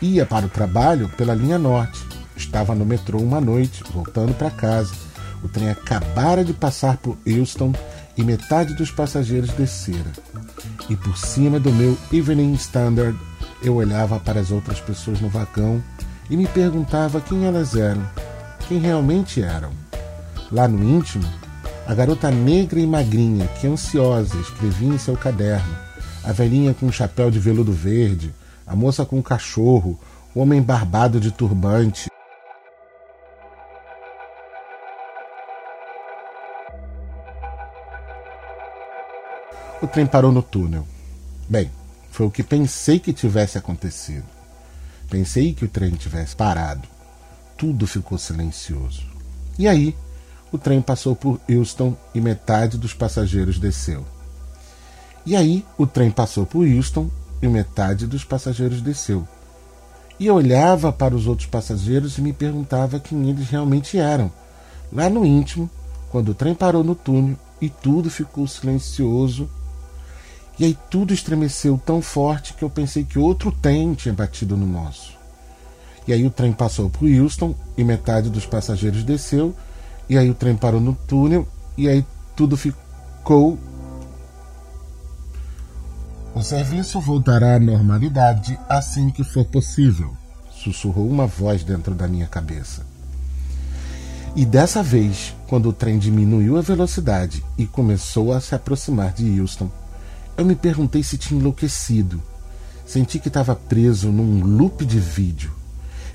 Ia 0.00 0.24
para 0.24 0.46
o 0.46 0.48
trabalho 0.48 1.08
pela 1.16 1.34
linha 1.34 1.58
norte. 1.58 2.06
Estava 2.36 2.72
no 2.72 2.86
metrô 2.86 3.18
uma 3.18 3.40
noite, 3.40 3.82
voltando 3.92 4.32
para 4.32 4.48
casa. 4.48 4.94
O 5.42 5.48
trem 5.48 5.70
acabara 5.70 6.44
de 6.44 6.52
passar 6.52 6.98
por 6.98 7.18
Euston 7.26 7.72
e 8.16 8.22
metade 8.22 8.74
dos 8.74 8.90
passageiros 8.90 9.50
descera. 9.50 10.12
E 10.88 10.96
por 10.96 11.16
cima 11.16 11.58
do 11.58 11.72
meu 11.72 11.96
Evening 12.12 12.54
Standard, 12.54 13.18
eu 13.62 13.76
olhava 13.76 14.18
para 14.20 14.40
as 14.40 14.50
outras 14.50 14.80
pessoas 14.80 15.20
no 15.20 15.28
vagão 15.28 15.82
e 16.28 16.36
me 16.36 16.46
perguntava 16.46 17.20
quem 17.20 17.44
elas 17.44 17.74
eram, 17.74 18.04
quem 18.68 18.78
realmente 18.78 19.42
eram. 19.42 19.70
Lá 20.50 20.68
no 20.68 20.82
íntimo, 20.82 21.24
a 21.86 21.94
garota 21.94 22.30
negra 22.30 22.78
e 22.78 22.86
magrinha 22.86 23.46
que 23.60 23.66
ansiosa 23.66 24.36
escrevia 24.38 24.88
em 24.88 24.98
seu 24.98 25.16
caderno, 25.16 25.74
a 26.22 26.32
velhinha 26.32 26.74
com 26.74 26.86
um 26.86 26.92
chapéu 26.92 27.30
de 27.30 27.38
veludo 27.38 27.72
verde, 27.72 28.34
a 28.66 28.76
moça 28.76 29.04
com 29.04 29.18
o 29.18 29.22
cachorro, 29.22 29.98
o 30.34 30.40
homem 30.40 30.62
barbado 30.62 31.18
de 31.18 31.30
turbante. 31.30 32.11
O 39.82 39.88
trem 39.88 40.06
parou 40.06 40.30
no 40.30 40.44
túnel. 40.44 40.86
Bem, 41.48 41.68
foi 42.12 42.24
o 42.24 42.30
que 42.30 42.44
pensei 42.44 43.00
que 43.00 43.12
tivesse 43.12 43.58
acontecido. 43.58 44.24
Pensei 45.10 45.52
que 45.52 45.64
o 45.64 45.68
trem 45.68 45.90
tivesse 45.90 46.36
parado. 46.36 46.86
Tudo 47.58 47.84
ficou 47.84 48.16
silencioso. 48.16 49.02
E 49.58 49.66
aí, 49.66 49.96
o 50.52 50.56
trem 50.56 50.80
passou 50.80 51.16
por 51.16 51.40
Houston 51.50 51.96
e 52.14 52.20
metade 52.20 52.78
dos 52.78 52.94
passageiros 52.94 53.58
desceu. 53.58 54.06
E 55.26 55.34
aí, 55.34 55.66
o 55.76 55.84
trem 55.84 56.12
passou 56.12 56.46
por 56.46 56.64
Houston 56.64 57.10
e 57.42 57.48
metade 57.48 58.06
dos 58.06 58.22
passageiros 58.22 58.80
desceu. 58.80 59.26
E 60.16 60.28
eu 60.28 60.36
olhava 60.36 60.92
para 60.92 61.16
os 61.16 61.26
outros 61.26 61.48
passageiros 61.48 62.18
e 62.18 62.22
me 62.22 62.32
perguntava 62.32 63.00
quem 63.00 63.28
eles 63.28 63.48
realmente 63.48 63.98
eram. 63.98 64.30
Lá 64.92 65.10
no 65.10 65.26
íntimo, 65.26 65.68
quando 66.08 66.28
o 66.28 66.34
trem 66.34 66.54
parou 66.54 66.84
no 66.84 66.94
túnel 66.94 67.36
e 67.60 67.68
tudo 67.68 68.08
ficou 68.08 68.46
silencioso, 68.46 69.50
e 70.58 70.64
aí 70.64 70.78
tudo 70.90 71.12
estremeceu 71.14 71.80
tão 71.84 72.02
forte 72.02 72.54
que 72.54 72.62
eu 72.62 72.70
pensei 72.70 73.04
que 73.04 73.18
outro 73.18 73.50
trem 73.50 73.94
tinha 73.94 74.14
batido 74.14 74.56
no 74.56 74.66
nosso. 74.66 75.12
E 76.06 76.12
aí 76.12 76.26
o 76.26 76.30
trem 76.30 76.52
passou 76.52 76.90
por 76.90 77.08
Houston 77.08 77.54
e 77.76 77.84
metade 77.84 78.28
dos 78.28 78.44
passageiros 78.44 79.04
desceu, 79.04 79.54
e 80.08 80.18
aí 80.18 80.28
o 80.28 80.34
trem 80.34 80.56
parou 80.56 80.80
no 80.80 80.94
túnel 80.94 81.46
e 81.76 81.88
aí 81.88 82.04
tudo 82.36 82.56
ficou 82.56 83.58
o 86.34 86.42
serviço 86.42 86.98
voltará 86.98 87.56
à 87.56 87.60
normalidade 87.60 88.58
assim 88.66 89.10
que 89.10 89.22
for 89.22 89.44
possível, 89.44 90.16
sussurrou 90.50 91.06
uma 91.06 91.26
voz 91.26 91.62
dentro 91.62 91.94
da 91.94 92.08
minha 92.08 92.26
cabeça. 92.26 92.86
E 94.34 94.46
dessa 94.46 94.82
vez, 94.82 95.34
quando 95.46 95.68
o 95.68 95.72
trem 95.74 95.98
diminuiu 95.98 96.56
a 96.56 96.62
velocidade 96.62 97.44
e 97.58 97.66
começou 97.66 98.32
a 98.32 98.40
se 98.40 98.54
aproximar 98.54 99.12
de 99.12 99.38
Houston, 99.38 99.70
eu 100.36 100.44
me 100.44 100.54
perguntei 100.54 101.02
se 101.02 101.18
tinha 101.18 101.38
enlouquecido. 101.38 102.22
Senti 102.86 103.18
que 103.18 103.28
estava 103.28 103.54
preso 103.54 104.10
num 104.10 104.44
loop 104.44 104.84
de 104.84 104.98
vídeo. 104.98 105.52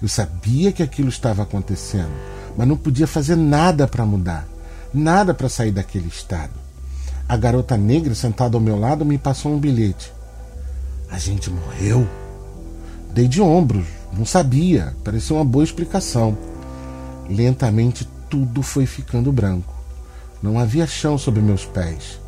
Eu 0.01 0.07
sabia 0.07 0.71
que 0.71 0.83
aquilo 0.83 1.09
estava 1.09 1.43
acontecendo, 1.43 2.11
mas 2.55 2.67
não 2.67 2.77
podia 2.77 3.07
fazer 3.07 3.35
nada 3.35 3.87
para 3.87 4.05
mudar, 4.05 4.47
nada 4.93 5.33
para 5.33 5.49
sair 5.49 5.71
daquele 5.71 6.07
estado. 6.07 6.53
A 7.27 7.35
garota 7.35 7.75
negra 7.75 8.13
sentada 8.13 8.55
ao 8.55 8.61
meu 8.61 8.79
lado 8.79 9.03
me 9.03 9.17
passou 9.17 9.53
um 9.53 9.59
bilhete. 9.59 10.13
A 11.09 11.17
gente 11.17 11.49
morreu? 11.49 12.07
Dei 13.13 13.27
de 13.27 13.41
ombros, 13.41 13.87
não 14.13 14.25
sabia, 14.25 14.95
parecia 15.03 15.35
uma 15.35 15.45
boa 15.45 15.63
explicação. 15.63 16.37
Lentamente 17.29 18.07
tudo 18.29 18.61
foi 18.61 18.85
ficando 18.85 19.31
branco. 19.31 19.73
Não 20.41 20.59
havia 20.59 20.85
chão 20.85 21.17
sob 21.17 21.41
meus 21.41 21.65
pés, 21.65 22.19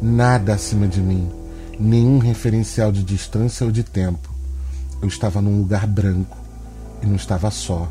nada 0.00 0.54
acima 0.54 0.88
de 0.88 1.00
mim, 1.00 1.30
nenhum 1.78 2.18
referencial 2.18 2.90
de 2.90 3.02
distância 3.02 3.64
ou 3.64 3.72
de 3.72 3.82
tempo. 3.82 4.28
Eu 5.00 5.08
estava 5.08 5.40
num 5.40 5.58
lugar 5.58 5.86
branco 5.86 6.36
e 7.02 7.06
não 7.06 7.16
estava 7.16 7.50
só. 7.50 7.88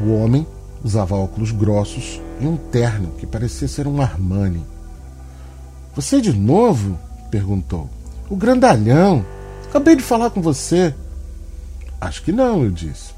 O 0.00 0.14
homem 0.14 0.46
usava 0.82 1.16
óculos 1.16 1.50
grossos 1.50 2.20
e 2.40 2.46
um 2.46 2.56
terno 2.56 3.12
que 3.18 3.26
parecia 3.26 3.68
ser 3.68 3.86
um 3.86 4.00
Armani. 4.00 4.64
Você 5.94 6.20
de 6.20 6.32
novo? 6.32 6.98
perguntou. 7.30 7.90
O 8.30 8.36
grandalhão. 8.36 9.24
Acabei 9.68 9.96
de 9.96 10.02
falar 10.02 10.30
com 10.30 10.40
você. 10.40 10.94
Acho 12.00 12.22
que 12.22 12.32
não, 12.32 12.62
eu 12.62 12.70
disse. 12.70 13.12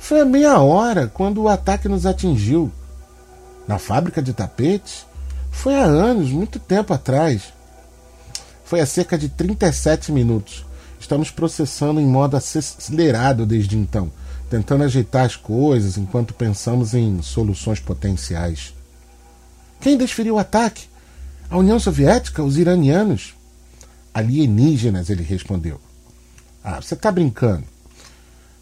Foi 0.00 0.20
a 0.20 0.24
meia 0.24 0.58
hora 0.58 1.06
quando 1.06 1.42
o 1.42 1.48
ataque 1.48 1.88
nos 1.88 2.04
atingiu. 2.04 2.70
Na 3.66 3.78
fábrica 3.78 4.20
de 4.20 4.32
tapetes? 4.32 5.06
Foi 5.50 5.74
há 5.74 5.84
anos, 5.84 6.30
muito 6.30 6.58
tempo 6.58 6.92
atrás. 6.92 7.52
Foi 8.68 8.80
há 8.80 8.86
cerca 8.86 9.16
de 9.16 9.30
37 9.30 10.12
minutos. 10.12 10.66
Estamos 11.00 11.30
processando 11.30 11.98
em 11.98 12.06
modo 12.06 12.36
acelerado 12.36 13.46
desde 13.46 13.78
então, 13.78 14.12
tentando 14.50 14.84
ajeitar 14.84 15.24
as 15.24 15.34
coisas 15.34 15.96
enquanto 15.96 16.34
pensamos 16.34 16.92
em 16.92 17.22
soluções 17.22 17.80
potenciais. 17.80 18.74
Quem 19.80 19.96
desferiu 19.96 20.34
o 20.34 20.38
ataque? 20.38 20.84
A 21.48 21.56
União 21.56 21.80
Soviética? 21.80 22.42
Os 22.42 22.58
iranianos? 22.58 23.34
Alienígenas, 24.12 25.08
ele 25.08 25.22
respondeu. 25.22 25.80
Ah, 26.62 26.78
você 26.78 26.92
está 26.92 27.10
brincando. 27.10 27.64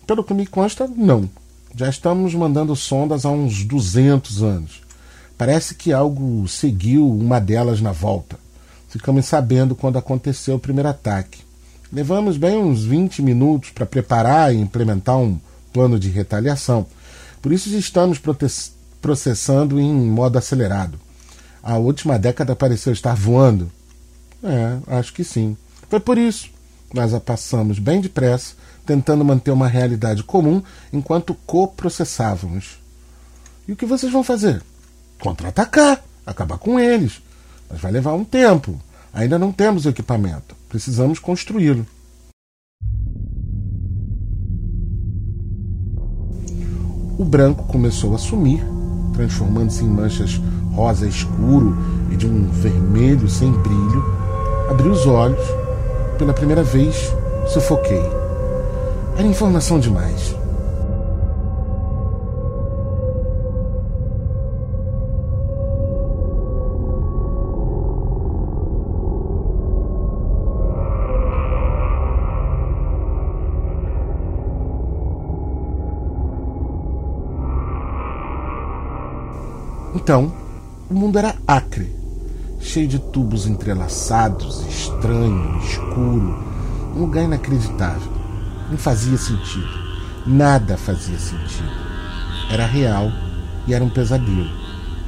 Pelo 0.06 0.22
que 0.22 0.32
me 0.32 0.46
consta, 0.46 0.86
não. 0.86 1.28
Já 1.74 1.88
estamos 1.88 2.32
mandando 2.32 2.76
sondas 2.76 3.24
há 3.24 3.30
uns 3.30 3.64
200 3.64 4.40
anos. 4.44 4.82
Parece 5.36 5.74
que 5.74 5.92
algo 5.92 6.46
seguiu 6.46 7.10
uma 7.10 7.40
delas 7.40 7.80
na 7.80 7.90
volta. 7.90 8.45
Ficamos 8.96 9.26
sabendo 9.26 9.74
quando 9.74 9.98
aconteceu 9.98 10.56
o 10.56 10.58
primeiro 10.58 10.88
ataque. 10.88 11.40
Levamos 11.92 12.38
bem 12.38 12.56
uns 12.56 12.82
20 12.82 13.20
minutos 13.20 13.68
para 13.68 13.84
preparar 13.84 14.54
e 14.54 14.58
implementar 14.58 15.18
um 15.18 15.38
plano 15.70 15.98
de 15.98 16.08
retaliação. 16.08 16.86
Por 17.42 17.52
isso 17.52 17.68
estamos 17.76 18.18
processando 19.02 19.78
em 19.78 19.92
modo 19.92 20.38
acelerado. 20.38 20.98
A 21.62 21.76
última 21.76 22.18
década 22.18 22.56
pareceu 22.56 22.90
estar 22.90 23.14
voando. 23.14 23.70
É, 24.42 24.78
acho 24.96 25.12
que 25.12 25.22
sim. 25.22 25.58
Foi 25.90 26.00
por 26.00 26.16
isso. 26.16 26.48
Nós 26.94 27.12
a 27.12 27.20
passamos 27.20 27.78
bem 27.78 28.00
depressa, 28.00 28.54
tentando 28.86 29.22
manter 29.22 29.50
uma 29.50 29.68
realidade 29.68 30.22
comum 30.22 30.62
enquanto 30.90 31.34
coprocessávamos. 31.44 32.78
E 33.68 33.72
o 33.72 33.76
que 33.76 33.84
vocês 33.84 34.10
vão 34.10 34.24
fazer? 34.24 34.62
Contra-atacar, 35.20 36.02
acabar 36.24 36.56
com 36.56 36.80
eles. 36.80 37.20
Mas 37.68 37.78
vai 37.80 37.92
levar 37.92 38.14
um 38.14 38.24
tempo. 38.24 38.80
Ainda 39.16 39.38
não 39.38 39.50
temos 39.50 39.86
o 39.86 39.88
equipamento. 39.88 40.54
Precisamos 40.68 41.18
construí-lo. 41.18 41.86
O 47.18 47.24
branco 47.24 47.64
começou 47.64 48.14
a 48.14 48.18
sumir, 48.18 48.62
transformando-se 49.14 49.82
em 49.82 49.88
manchas 49.88 50.38
rosa 50.74 51.08
escuro 51.08 51.74
e 52.12 52.16
de 52.16 52.26
um 52.26 52.50
vermelho 52.50 53.26
sem 53.26 53.50
brilho. 53.52 54.04
Abri 54.68 54.86
os 54.86 55.06
olhos. 55.06 55.40
Pela 56.18 56.34
primeira 56.34 56.62
vez, 56.62 57.10
sufoquei. 57.48 58.04
Era 59.16 59.26
informação 59.26 59.80
demais. 59.80 60.36
Então, 79.96 80.30
o 80.90 80.94
mundo 80.94 81.18
era 81.18 81.34
acre, 81.46 81.90
cheio 82.60 82.86
de 82.86 82.98
tubos 82.98 83.46
entrelaçados, 83.46 84.60
estranho, 84.66 85.58
escuro, 85.60 86.38
um 86.94 87.00
lugar 87.00 87.24
inacreditável. 87.24 88.12
Não 88.70 88.76
fazia 88.76 89.16
sentido. 89.16 89.86
Nada 90.26 90.76
fazia 90.76 91.18
sentido. 91.18 91.70
Era 92.50 92.66
real 92.66 93.10
e 93.66 93.72
era 93.72 93.82
um 93.82 93.88
pesadelo. 93.88 94.50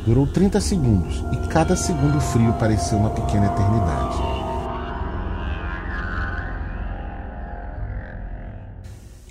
Durou 0.06 0.26
30 0.26 0.58
segundos 0.58 1.22
e 1.34 1.48
cada 1.48 1.76
segundo 1.76 2.18
frio 2.18 2.54
pareceu 2.54 2.96
uma 2.96 3.10
pequena 3.10 3.44
eternidade. 3.44 4.16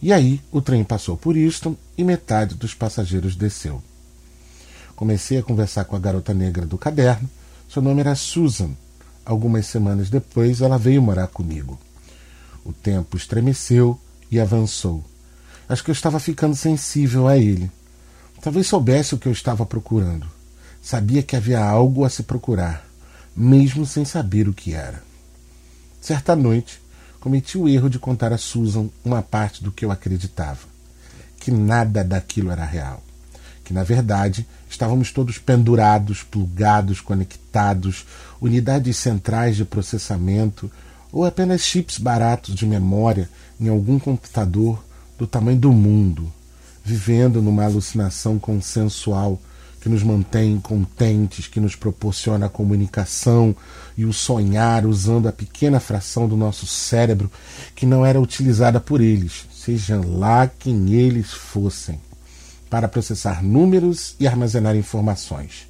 E 0.04 0.14
aí 0.14 0.40
o 0.52 0.62
trem 0.62 0.84
passou 0.84 1.18
por 1.18 1.36
Easton 1.36 1.76
e 1.98 2.04
metade 2.04 2.54
dos 2.54 2.76
passageiros 2.76 3.36
desceu. 3.36 3.82
Comecei 4.98 5.38
a 5.38 5.44
conversar 5.44 5.86
com 5.86 5.96
a 5.96 6.00
garota 6.00 6.34
negra 6.34 6.66
do 6.66 6.75
caderno. 6.75 7.30
Seu 7.70 7.84
nome 7.84 8.00
era 8.01 8.16
Susan. 8.16 8.72
Algumas 9.24 9.68
semanas 9.68 10.10
depois, 10.10 10.60
ela 10.60 10.75
veio 10.75 11.04
morar 11.04 11.27
comigo. 11.27 11.80
O 12.66 12.74
tempo 12.74 13.16
estremeceu 13.16 14.00
e 14.32 14.39
avançou. 14.39 15.06
Acho 15.70 15.84
que 15.84 15.92
eu 15.92 15.94
estava 15.94 16.20
ficando 16.20 16.56
sensível 16.56 17.27
a 17.27 17.38
ele. 17.38 17.72
Talvez 18.42 18.66
soubesse 18.66 19.13
o 19.13 19.20
que 19.20 19.27
eu 19.27 19.32
estava 19.32 19.68
procurando. 19.68 20.25
Sabia 20.81 21.22
que 21.22 21.36
havia 21.36 21.64
algo 21.64 22.03
a 22.03 22.10
se 22.10 22.24
procurar, 22.24 22.83
mesmo 23.36 23.86
sem 23.86 24.03
saber 24.03 24.50
o 24.50 24.53
que 24.53 24.74
era. 24.74 25.03
Certa 26.01 26.36
noite, 26.36 26.81
cometi 27.20 27.55
o 27.55 27.70
erro 27.70 27.88
de 27.88 28.00
contar 28.00 28.33
a 28.33 28.38
Susan 28.38 28.90
uma 29.05 29.22
parte 29.22 29.64
do 29.64 29.72
que 29.72 29.86
eu 29.86 29.92
acreditava: 29.92 30.62
que 31.40 31.51
nada 31.51 32.03
daquilo 32.03 32.50
era 32.50 32.66
real 32.66 33.03
que 33.68 33.74
na 33.74 33.84
verdade 33.84 34.48
estávamos 34.70 35.12
todos 35.12 35.38
pendurados, 35.38 36.24
plugados, 36.24 37.01
conectados, 37.01 38.06
unidades 38.40 38.96
centrais 38.96 39.58
de 39.58 39.66
processamento 39.66 40.72
ou 41.12 41.25
apenas 41.25 41.64
chips 41.64 41.98
baratos 41.98 42.56
de 42.56 42.66
memória 42.66 43.30
em 43.60 43.68
algum 43.68 44.00
computador 44.00 44.82
do 45.18 45.27
tamanho 45.27 45.60
do 45.60 45.74
mundo, 45.74 46.32
vivendo 46.82 47.42
numa 47.42 47.66
alucinação 47.66 48.40
consensual 48.40 49.38
que 49.82 49.90
nos 49.90 50.01
mantém 50.01 50.58
contentes, 50.62 51.48
que 51.48 51.60
nos 51.60 51.75
proporciona 51.75 52.46
a 52.46 52.50
comunicação 52.50 53.53
e 53.98 54.06
o 54.06 54.14
sonhar 54.14 54.86
usando 54.86 55.27
a 55.27 55.34
pequena 55.34 55.82
fração 55.82 56.25
do 56.25 56.38
nosso 56.38 56.66
cérebro 56.66 57.30
que 57.75 57.86
não 57.86 58.06
era 58.06 58.22
utilizada 58.22 58.80
por 58.80 59.01
eles, 59.01 59.46
sejam 59.53 60.18
lá 60.18 60.48
quem 60.48 60.94
eles 60.94 61.34
fossem 61.34 62.06
para 62.70 62.88
processar 62.88 63.44
números 63.44 64.16
e 64.20 64.27
armazenar 64.27 64.75
informações. 64.75 65.68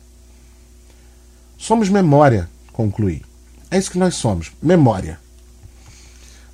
Somos 1.57 1.89
memória, 1.89 2.49
concluí. 2.71 3.23
É 3.69 3.77
isso 3.77 3.91
que 3.91 3.97
nós 3.97 4.15
somos, 4.15 4.51
memória. 4.61 5.19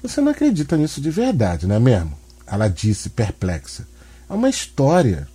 Você 0.01 0.19
não 0.19 0.31
acredita 0.31 0.75
nisso 0.75 0.99
de 0.99 1.09
verdade, 1.09 1.67
não 1.67 1.75
é 1.75 1.79
mesmo? 1.79 2.17
Ela 2.45 2.67
disse 2.67 3.09
perplexa. 3.09 3.87
É 4.29 4.33
uma 4.33 4.49
história. 4.49 5.27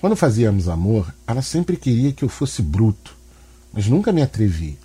Quando 0.00 0.16
fazíamos 0.16 0.68
amor, 0.68 1.12
ela 1.26 1.42
sempre 1.42 1.76
queria 1.76 2.12
que 2.12 2.24
eu 2.24 2.28
fosse 2.28 2.62
bruto, 2.62 3.16
mas 3.72 3.86
nunca 3.86 4.12
me 4.12 4.22
atrevi. 4.22 4.78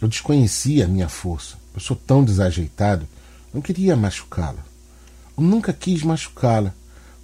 Eu 0.00 0.08
desconhecia 0.08 0.84
a 0.84 0.88
minha 0.88 1.08
força. 1.08 1.56
Eu 1.74 1.80
sou 1.80 1.96
tão 1.96 2.24
desajeitado, 2.24 3.06
não 3.52 3.60
queria 3.60 3.96
machucá-la. 3.96 4.64
Eu 5.36 5.42
nunca 5.42 5.72
quis 5.72 6.02
machucá-la. 6.02 6.74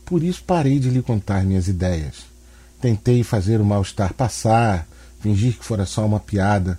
Por 0.07 0.23
isso 0.23 0.45
parei 0.45 0.79
de 0.79 0.89
lhe 0.89 1.03
contar 1.03 1.45
minhas 1.45 1.67
ideias. 1.67 2.27
Tentei 2.81 3.25
fazer 3.25 3.61
o 3.61 3.65
mal-estar 3.65 4.15
passar, 4.15 4.87
fingir 5.21 5.59
que 5.59 5.65
fora 5.65 5.85
só 5.85 6.07
uma 6.07 6.21
piada, 6.21 6.79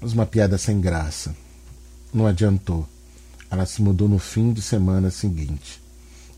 mas 0.00 0.12
uma 0.12 0.26
piada 0.26 0.58
sem 0.58 0.80
graça. 0.80 1.32
Não 2.12 2.26
adiantou. 2.26 2.84
Ela 3.48 3.66
se 3.66 3.80
mudou 3.80 4.08
no 4.08 4.18
fim 4.18 4.52
de 4.52 4.60
semana 4.60 5.12
seguinte. 5.12 5.80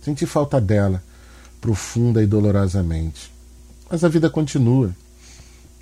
Senti 0.02 0.26
falta 0.26 0.60
dela, 0.60 1.02
profunda 1.62 2.22
e 2.22 2.26
dolorosamente. 2.26 3.32
Mas 3.90 4.04
a 4.04 4.08
vida 4.08 4.28
continua. 4.28 4.94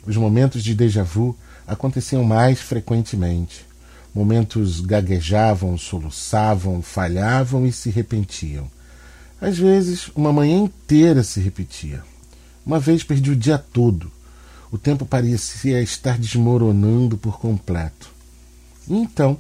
Os 0.07 0.17
momentos 0.17 0.63
de 0.63 0.77
déjà 0.77 1.03
vu 1.03 1.37
aconteciam 1.67 2.23
mais 2.23 2.61
frequentemente. 2.61 3.67
Momentos 4.15 4.81
gaguejavam, 4.81 5.77
soluçavam, 5.77 6.81
falhavam 6.83 7.67
e 7.67 7.73
se 7.73 7.91
repentiam. 7.91 8.71
Às 9.41 9.59
vezes, 9.59 10.09
uma 10.15 10.33
manhã 10.33 10.57
inteira 10.57 11.23
se 11.23 11.41
repetia. 11.41 12.03
Uma 12.65 12.81
vez 12.81 13.05
perdi 13.05 13.31
o 13.31 13.37
dia 13.37 13.59
todo. 13.59 14.11
O 14.73 14.79
tempo 14.79 15.05
parecia 15.05 15.81
estar 15.81 16.19
desmoronando 16.19 17.17
por 17.17 17.39
completo. 17.39 18.11
Então, 18.89 19.39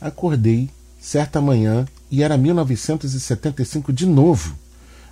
acordei 0.00 0.70
certa 1.00 1.40
manhã 1.40 1.86
e 2.10 2.22
era 2.22 2.36
1975 2.36 3.92
de 3.92 4.06
novo. 4.06 4.56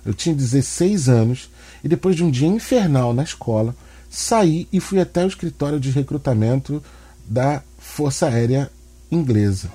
Eu 0.05 0.13
tinha 0.13 0.35
16 0.35 1.09
anos 1.09 1.49
e 1.83 1.87
depois 1.87 2.15
de 2.15 2.23
um 2.23 2.31
dia 2.31 2.47
infernal 2.47 3.13
na 3.13 3.23
escola, 3.23 3.75
saí 4.09 4.67
e 4.71 4.79
fui 4.79 4.99
até 4.99 5.23
o 5.23 5.27
escritório 5.27 5.79
de 5.79 5.91
recrutamento 5.91 6.81
da 7.25 7.61
Força 7.77 8.27
Aérea 8.27 8.71
Inglesa, 9.11 9.69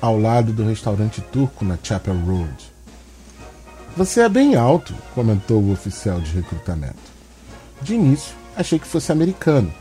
ao 0.00 0.18
lado 0.18 0.52
do 0.52 0.64
restaurante 0.64 1.20
turco 1.20 1.64
na 1.64 1.78
Chapel 1.82 2.18
Road. 2.20 2.71
Você 3.94 4.22
é 4.22 4.28
bem 4.28 4.54
alto, 4.54 4.94
comentou 5.14 5.62
o 5.62 5.70
oficial 5.70 6.18
de 6.18 6.32
recrutamento. 6.32 6.96
De 7.82 7.94
início, 7.94 8.34
achei 8.56 8.78
que 8.78 8.86
fosse 8.86 9.12
americano, 9.12 9.72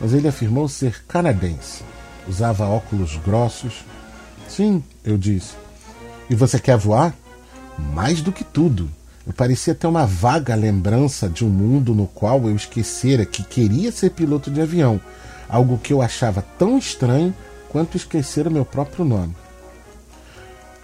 mas 0.00 0.12
ele 0.12 0.26
afirmou 0.26 0.68
ser 0.68 1.04
canadense. 1.06 1.84
Usava 2.28 2.66
óculos 2.66 3.16
grossos. 3.18 3.84
Sim, 4.48 4.82
eu 5.04 5.16
disse. 5.16 5.54
E 6.28 6.34
você 6.34 6.58
quer 6.58 6.76
voar? 6.76 7.14
Mais 7.78 8.20
do 8.20 8.32
que 8.32 8.42
tudo. 8.42 8.90
Eu 9.24 9.32
parecia 9.32 9.76
ter 9.76 9.86
uma 9.86 10.06
vaga 10.06 10.56
lembrança 10.56 11.28
de 11.28 11.44
um 11.44 11.48
mundo 11.48 11.94
no 11.94 12.08
qual 12.08 12.42
eu 12.48 12.56
esquecera 12.56 13.24
que 13.24 13.44
queria 13.44 13.92
ser 13.92 14.10
piloto 14.10 14.50
de 14.50 14.60
avião, 14.60 15.00
algo 15.48 15.78
que 15.78 15.92
eu 15.92 16.02
achava 16.02 16.44
tão 16.58 16.76
estranho 16.76 17.32
quanto 17.68 17.96
esquecer 17.96 18.48
o 18.48 18.50
meu 18.50 18.64
próprio 18.64 19.04
nome. 19.04 19.36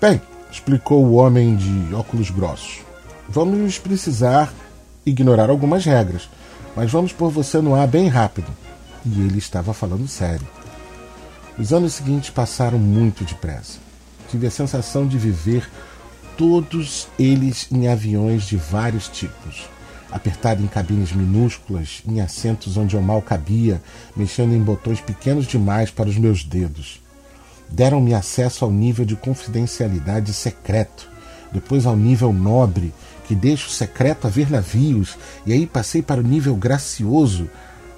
Bem, 0.00 0.22
explicou 0.50 1.04
o 1.04 1.14
homem 1.14 1.56
de 1.56 1.94
óculos 1.94 2.30
grossos. 2.30 2.80
Vamos 3.28 3.78
precisar 3.78 4.52
ignorar 5.04 5.50
algumas 5.50 5.84
regras, 5.84 6.28
mas 6.74 6.90
vamos 6.90 7.12
pôr 7.12 7.30
você 7.30 7.60
no 7.60 7.74
ar 7.74 7.86
bem 7.86 8.08
rápido. 8.08 8.50
E 9.04 9.20
ele 9.20 9.38
estava 9.38 9.72
falando 9.72 10.08
sério. 10.08 10.46
Os 11.58 11.72
anos 11.72 11.94
seguintes 11.94 12.30
passaram 12.30 12.78
muito 12.78 13.24
depressa. 13.24 13.78
tive 14.30 14.46
a 14.46 14.50
sensação 14.50 15.06
de 15.06 15.18
viver 15.18 15.68
todos 16.36 17.08
eles 17.18 17.66
em 17.72 17.88
aviões 17.88 18.44
de 18.44 18.56
vários 18.56 19.08
tipos. 19.08 19.66
Apertado 20.10 20.62
em 20.62 20.66
cabines 20.66 21.12
minúsculas, 21.12 22.02
em 22.06 22.20
assentos 22.20 22.76
onde 22.76 22.94
eu 22.94 23.02
mal 23.02 23.20
cabia, 23.20 23.82
mexendo 24.16 24.54
em 24.54 24.62
botões 24.62 25.00
pequenos 25.00 25.46
demais 25.46 25.90
para 25.90 26.08
os 26.08 26.16
meus 26.16 26.44
dedos. 26.44 27.00
Deram-me 27.70 28.14
acesso 28.14 28.64
ao 28.64 28.70
nível 28.70 29.04
de 29.04 29.14
confidencialidade 29.14 30.32
secreto, 30.32 31.08
depois 31.52 31.86
ao 31.86 31.96
nível 31.96 32.32
nobre, 32.32 32.92
que 33.26 33.34
deixa 33.34 33.66
o 33.66 33.70
secreto 33.70 34.26
a 34.26 34.30
ver 34.30 34.50
navios, 34.50 35.16
e 35.44 35.52
aí 35.52 35.66
passei 35.66 36.00
para 36.00 36.20
o 36.20 36.24
nível 36.24 36.56
gracioso, 36.56 37.48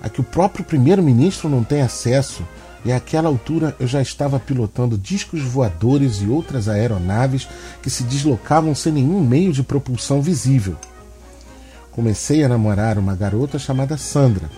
a 0.02 0.08
que 0.08 0.20
o 0.20 0.24
próprio 0.24 0.64
primeiro-ministro 0.64 1.48
não 1.48 1.62
tem 1.62 1.82
acesso, 1.82 2.42
e 2.84 2.92
àquela 2.92 3.28
altura 3.28 3.76
eu 3.78 3.86
já 3.86 4.00
estava 4.00 4.40
pilotando 4.40 4.96
discos 4.96 5.42
voadores 5.42 6.22
e 6.22 6.26
outras 6.26 6.68
aeronaves 6.68 7.46
que 7.82 7.90
se 7.90 8.02
deslocavam 8.04 8.74
sem 8.74 8.92
nenhum 8.92 9.22
meio 9.22 9.52
de 9.52 9.62
propulsão 9.62 10.22
visível. 10.22 10.76
Comecei 11.92 12.42
a 12.42 12.48
namorar 12.48 12.98
uma 12.98 13.14
garota 13.14 13.58
chamada 13.58 13.98
Sandra 13.98 14.50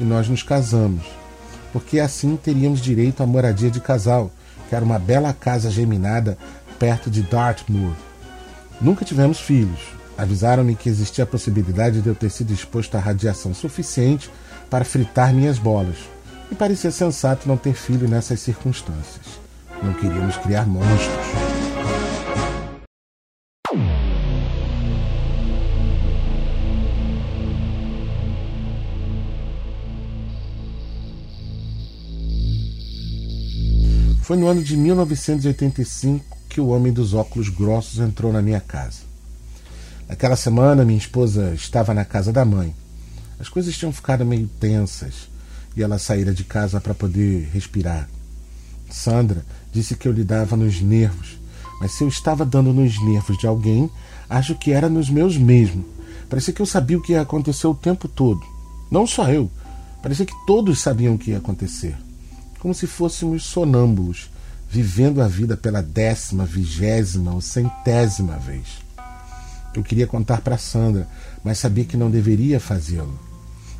e 0.00 0.04
nós 0.04 0.28
nos 0.28 0.42
casamos, 0.42 1.04
porque 1.72 2.00
assim 2.00 2.36
teríamos 2.36 2.80
direito 2.80 3.22
à 3.22 3.26
moradia 3.26 3.70
de 3.70 3.80
casal, 3.80 4.30
que 4.68 4.74
era 4.74 4.84
uma 4.84 4.98
bela 4.98 5.32
casa 5.32 5.70
geminada 5.70 6.36
perto 6.78 7.10
de 7.10 7.22
Dartmoor. 7.22 7.94
Nunca 8.80 9.04
tivemos 9.04 9.40
filhos. 9.40 9.80
Avisaram-me 10.18 10.74
que 10.74 10.88
existia 10.88 11.24
a 11.24 11.26
possibilidade 11.26 12.00
de 12.00 12.08
eu 12.08 12.14
ter 12.14 12.30
sido 12.30 12.52
exposto 12.52 12.94
à 12.96 13.00
radiação 13.00 13.52
suficiente 13.52 14.30
para 14.70 14.84
fritar 14.84 15.32
minhas 15.32 15.58
bolas 15.58 15.96
e 16.50 16.54
parecia 16.54 16.90
sensato 16.90 17.48
não 17.48 17.56
ter 17.56 17.74
filho 17.74 18.08
nessas 18.08 18.40
circunstâncias. 18.40 19.40
Não 19.82 19.92
queríamos 19.92 20.36
criar 20.38 20.66
monstros. 20.66 21.45
Foi 34.26 34.36
no 34.36 34.48
ano 34.48 34.60
de 34.60 34.76
1985 34.76 36.36
que 36.48 36.60
o 36.60 36.66
homem 36.66 36.92
dos 36.92 37.14
óculos 37.14 37.48
grossos 37.48 38.00
entrou 38.00 38.32
na 38.32 38.42
minha 38.42 38.58
casa. 38.58 39.02
Naquela 40.08 40.34
semana, 40.34 40.84
minha 40.84 40.98
esposa 40.98 41.54
estava 41.54 41.94
na 41.94 42.04
casa 42.04 42.32
da 42.32 42.44
mãe. 42.44 42.74
As 43.38 43.48
coisas 43.48 43.76
tinham 43.76 43.92
ficado 43.92 44.26
meio 44.26 44.50
tensas 44.58 45.28
e 45.76 45.82
ela 45.84 45.96
saíra 45.96 46.34
de 46.34 46.42
casa 46.42 46.80
para 46.80 46.92
poder 46.92 47.48
respirar. 47.52 48.08
Sandra 48.90 49.46
disse 49.72 49.94
que 49.94 50.08
eu 50.08 50.12
lhe 50.12 50.24
dava 50.24 50.56
nos 50.56 50.80
nervos, 50.80 51.38
mas 51.80 51.92
se 51.92 52.02
eu 52.02 52.08
estava 52.08 52.44
dando 52.44 52.72
nos 52.72 53.00
nervos 53.00 53.38
de 53.38 53.46
alguém, 53.46 53.88
acho 54.28 54.56
que 54.56 54.72
era 54.72 54.88
nos 54.88 55.08
meus 55.08 55.36
mesmo. 55.36 55.84
Parecia 56.28 56.52
que 56.52 56.60
eu 56.60 56.66
sabia 56.66 56.98
o 56.98 57.00
que 57.00 57.12
ia 57.12 57.20
acontecer 57.20 57.68
o 57.68 57.74
tempo 57.76 58.08
todo. 58.08 58.44
Não 58.90 59.06
só 59.06 59.30
eu, 59.30 59.48
parecia 60.02 60.26
que 60.26 60.34
todos 60.48 60.80
sabiam 60.80 61.14
o 61.14 61.18
que 61.18 61.30
ia 61.30 61.38
acontecer. 61.38 61.96
Como 62.66 62.74
se 62.74 62.88
fôssemos 62.88 63.44
sonâmbulos, 63.44 64.28
vivendo 64.68 65.22
a 65.22 65.28
vida 65.28 65.56
pela 65.56 65.80
décima, 65.80 66.44
vigésima 66.44 67.32
ou 67.32 67.40
centésima 67.40 68.38
vez. 68.38 68.78
Eu 69.72 69.84
queria 69.84 70.04
contar 70.04 70.40
para 70.40 70.58
Sandra, 70.58 71.06
mas 71.44 71.58
sabia 71.58 71.84
que 71.84 71.96
não 71.96 72.10
deveria 72.10 72.58
fazê-lo 72.58 73.16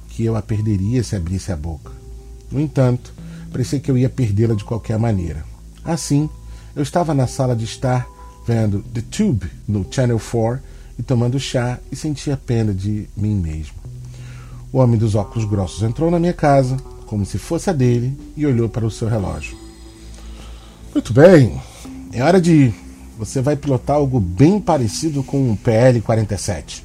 que 0.08 0.22
eu 0.24 0.36
a 0.36 0.40
perderia 0.40 1.02
se 1.02 1.16
abrisse 1.16 1.50
a 1.50 1.56
boca. 1.56 1.90
No 2.48 2.60
entanto, 2.60 3.12
parecia 3.50 3.80
que 3.80 3.90
eu 3.90 3.98
ia 3.98 4.08
perdê-la 4.08 4.54
de 4.54 4.62
qualquer 4.62 5.00
maneira. 5.00 5.44
Assim, 5.84 6.30
eu 6.72 6.84
estava 6.84 7.12
na 7.12 7.26
sala 7.26 7.56
de 7.56 7.64
estar 7.64 8.06
vendo 8.46 8.84
The 8.94 9.02
Tube 9.10 9.50
no 9.66 9.84
Channel 9.90 10.20
4 10.20 10.62
e 10.96 11.02
tomando 11.02 11.40
chá 11.40 11.80
e 11.90 11.96
sentia 11.96 12.36
pena 12.36 12.72
de 12.72 13.08
mim 13.16 13.34
mesmo. 13.34 13.74
O 14.72 14.78
homem 14.78 14.96
dos 14.96 15.16
óculos 15.16 15.44
grossos 15.44 15.82
entrou 15.82 16.08
na 16.08 16.20
minha 16.20 16.32
casa, 16.32 16.76
como 17.06 17.24
se 17.24 17.38
fosse 17.38 17.70
a 17.70 17.72
dele, 17.72 18.16
e 18.36 18.46
olhou 18.46 18.68
para 18.68 18.84
o 18.84 18.90
seu 18.90 19.08
relógio. 19.08 19.56
Muito 20.92 21.12
bem, 21.12 21.60
é 22.12 22.22
hora 22.22 22.40
de 22.40 22.52
ir. 22.52 22.74
Você 23.18 23.40
vai 23.40 23.56
pilotar 23.56 23.96
algo 23.96 24.20
bem 24.20 24.60
parecido 24.60 25.22
com 25.22 25.50
um 25.50 25.56
PL-47. 25.56 26.82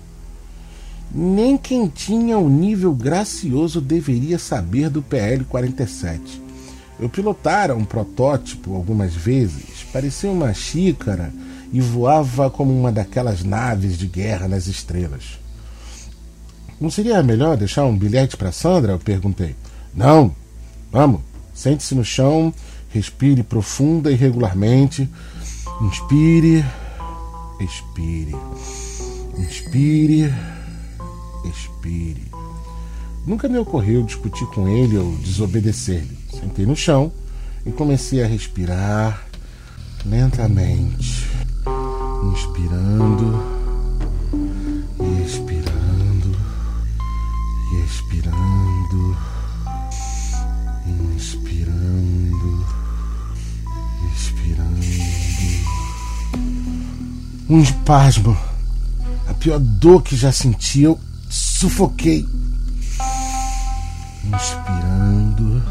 Nem 1.14 1.58
quem 1.58 1.88
tinha 1.88 2.38
o 2.38 2.50
nível 2.50 2.94
gracioso 2.94 3.82
deveria 3.82 4.40
saber 4.40 4.90
do 4.90 5.02
PL-47. 5.02 6.20
Eu 7.00 7.10
pilotara 7.10 7.76
um 7.76 7.84
protótipo 7.84 8.76
algumas 8.76 9.14
vezes, 9.14 9.84
parecia 9.92 10.30
uma 10.30 10.54
xícara 10.54 11.34
e 11.74 11.82
voava 11.82 12.50
como 12.50 12.78
uma 12.78 12.92
daquelas 12.92 13.44
naves 13.44 13.98
de 13.98 14.08
guerra 14.08 14.48
nas 14.48 14.68
estrelas. 14.68 15.40
Não 16.80 16.90
seria 16.90 17.22
melhor 17.22 17.58
deixar 17.58 17.86
um 17.86 17.98
bilhete 17.98 18.38
para 18.38 18.52
Sandra? 18.52 18.94
Eu 18.94 19.00
perguntei. 19.00 19.56
Não. 19.94 20.36
Vamos, 20.92 21.22
sente-se 21.54 21.96
no 21.96 22.04
chão, 22.04 22.54
respire 22.90 23.44
profunda 23.44 24.12
e 24.12 24.16
regularmente. 24.16 25.10
Inspire, 25.82 26.66
expire. 27.60 28.36
Inspire 29.38 30.34
expire. 31.46 32.32
Nunca 33.26 33.48
me 33.48 33.58
ocorreu 33.58 34.04
discutir 34.04 34.46
com 34.48 34.68
ele 34.68 34.98
ou 34.98 35.16
desobedecer-lhe. 35.18 36.18
Sentei 36.32 36.66
no 36.66 36.76
chão 36.76 37.12
e 37.66 37.72
comecei 37.72 38.24
a 38.24 38.28
respirar 38.28 39.26
lentamente, 40.06 41.28
inspirando 42.32 43.61
Um 57.52 57.60
espasmo, 57.60 58.38
a 59.28 59.34
pior 59.34 59.60
dor 59.60 60.02
que 60.04 60.16
já 60.16 60.32
senti. 60.32 60.84
Eu 60.84 60.98
sufoquei. 61.30 62.26
Inspirando, 64.24 65.62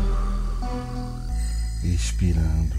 expirando. 1.83 2.77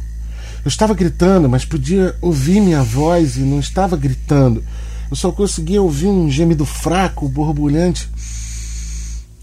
Eu 0.63 0.67
estava 0.67 0.93
gritando, 0.93 1.49
mas 1.49 1.65
podia 1.65 2.15
ouvir 2.21 2.61
minha 2.61 2.83
voz 2.83 3.37
e 3.37 3.39
não 3.39 3.59
estava 3.59 3.97
gritando. 3.97 4.63
Eu 5.09 5.15
só 5.15 5.31
conseguia 5.31 5.81
ouvir 5.81 6.05
um 6.05 6.29
gemido 6.29 6.63
fraco, 6.63 7.27
borbulhante. 7.27 8.07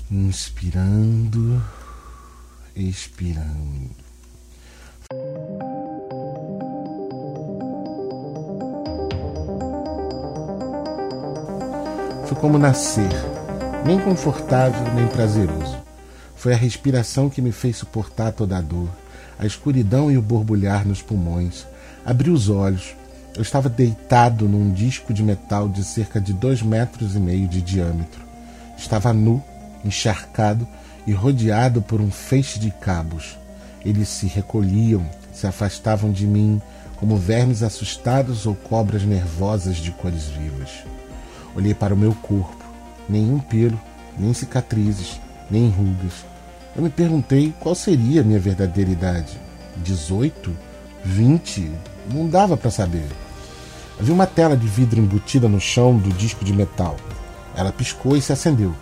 Inspirando, 0.09 1.61
expirando. 2.77 4.08
Foi 12.29 12.37
como 12.37 12.59
nascer, 12.59 13.09
nem 13.87 13.99
confortável 13.99 14.93
nem 14.93 15.07
prazeroso. 15.07 15.79
Foi 16.37 16.53
a 16.53 16.57
respiração 16.59 17.31
que 17.31 17.41
me 17.41 17.51
fez 17.51 17.79
suportar 17.79 18.33
toda 18.33 18.59
a 18.59 18.61
dor, 18.61 18.91
a 19.39 19.47
escuridão 19.47 20.11
e 20.11 20.19
o 20.19 20.21
borbulhar 20.21 20.87
nos 20.87 21.01
pulmões. 21.01 21.67
Abri 22.05 22.29
os 22.29 22.51
olhos. 22.51 22.95
Eu 23.35 23.41
estava 23.41 23.71
deitado 23.71 24.47
num 24.47 24.71
disco 24.71 25.15
de 25.15 25.23
metal 25.23 25.71
de 25.71 25.83
cerca 25.83 26.21
de 26.21 26.35
dois 26.35 26.61
metros 26.61 27.17
e 27.17 27.19
meio 27.19 27.49
de 27.49 27.63
diâmetro. 27.63 28.21
Estava 28.77 29.11
nu, 29.15 29.43
encharcado 29.83 30.69
e 31.07 31.13
rodeado 31.15 31.81
por 31.81 31.99
um 31.99 32.11
feixe 32.11 32.59
de 32.59 32.71
cabos. 32.71 33.39
Eles 33.83 34.11
se 34.11 34.27
recolhiam, 34.27 35.03
se 35.33 35.47
afastavam 35.47 36.13
de 36.13 36.27
mim, 36.27 36.61
como 36.97 37.17
vermes 37.17 37.63
assustados 37.63 38.45
ou 38.45 38.55
cobras 38.55 39.03
nervosas 39.03 39.77
de 39.77 39.93
cores 39.93 40.25
vivas. 40.25 40.69
Olhei 41.57 41.75
para 41.75 41.95
o 41.95 41.97
meu 41.97 42.15
corpo. 42.15 42.65
Nenhum 43.09 43.39
pelo, 43.39 43.79
nem 44.19 44.33
cicatrizes, 44.35 45.21
nem 45.51 45.69
rugas. 45.69 46.25
Eu 46.77 46.83
me 46.83 46.91
perguntei 46.91 47.55
qual 47.59 47.75
seria 47.75 48.21
a 48.21 48.25
minha 48.25 48.39
verdadeira 48.39 48.91
idade. 48.91 49.39
18? 49.79 50.51
20? 51.05 51.71
Não 52.13 52.29
dava 52.29 52.57
para 52.57 52.71
saber. 52.71 53.07
Havia 53.99 54.15
uma 54.15 54.27
tela 54.27 54.57
de 54.57 54.67
vidro 54.67 55.01
embutida 55.01 55.49
no 55.49 55.61
chão 55.61 55.97
do 55.97 56.11
disco 56.11 56.45
de 56.45 56.53
metal. 56.53 56.97
Ela 57.57 57.73
piscou 57.73 58.17
e 58.17 58.23
se 58.23 58.33
acendeu. 58.33 58.73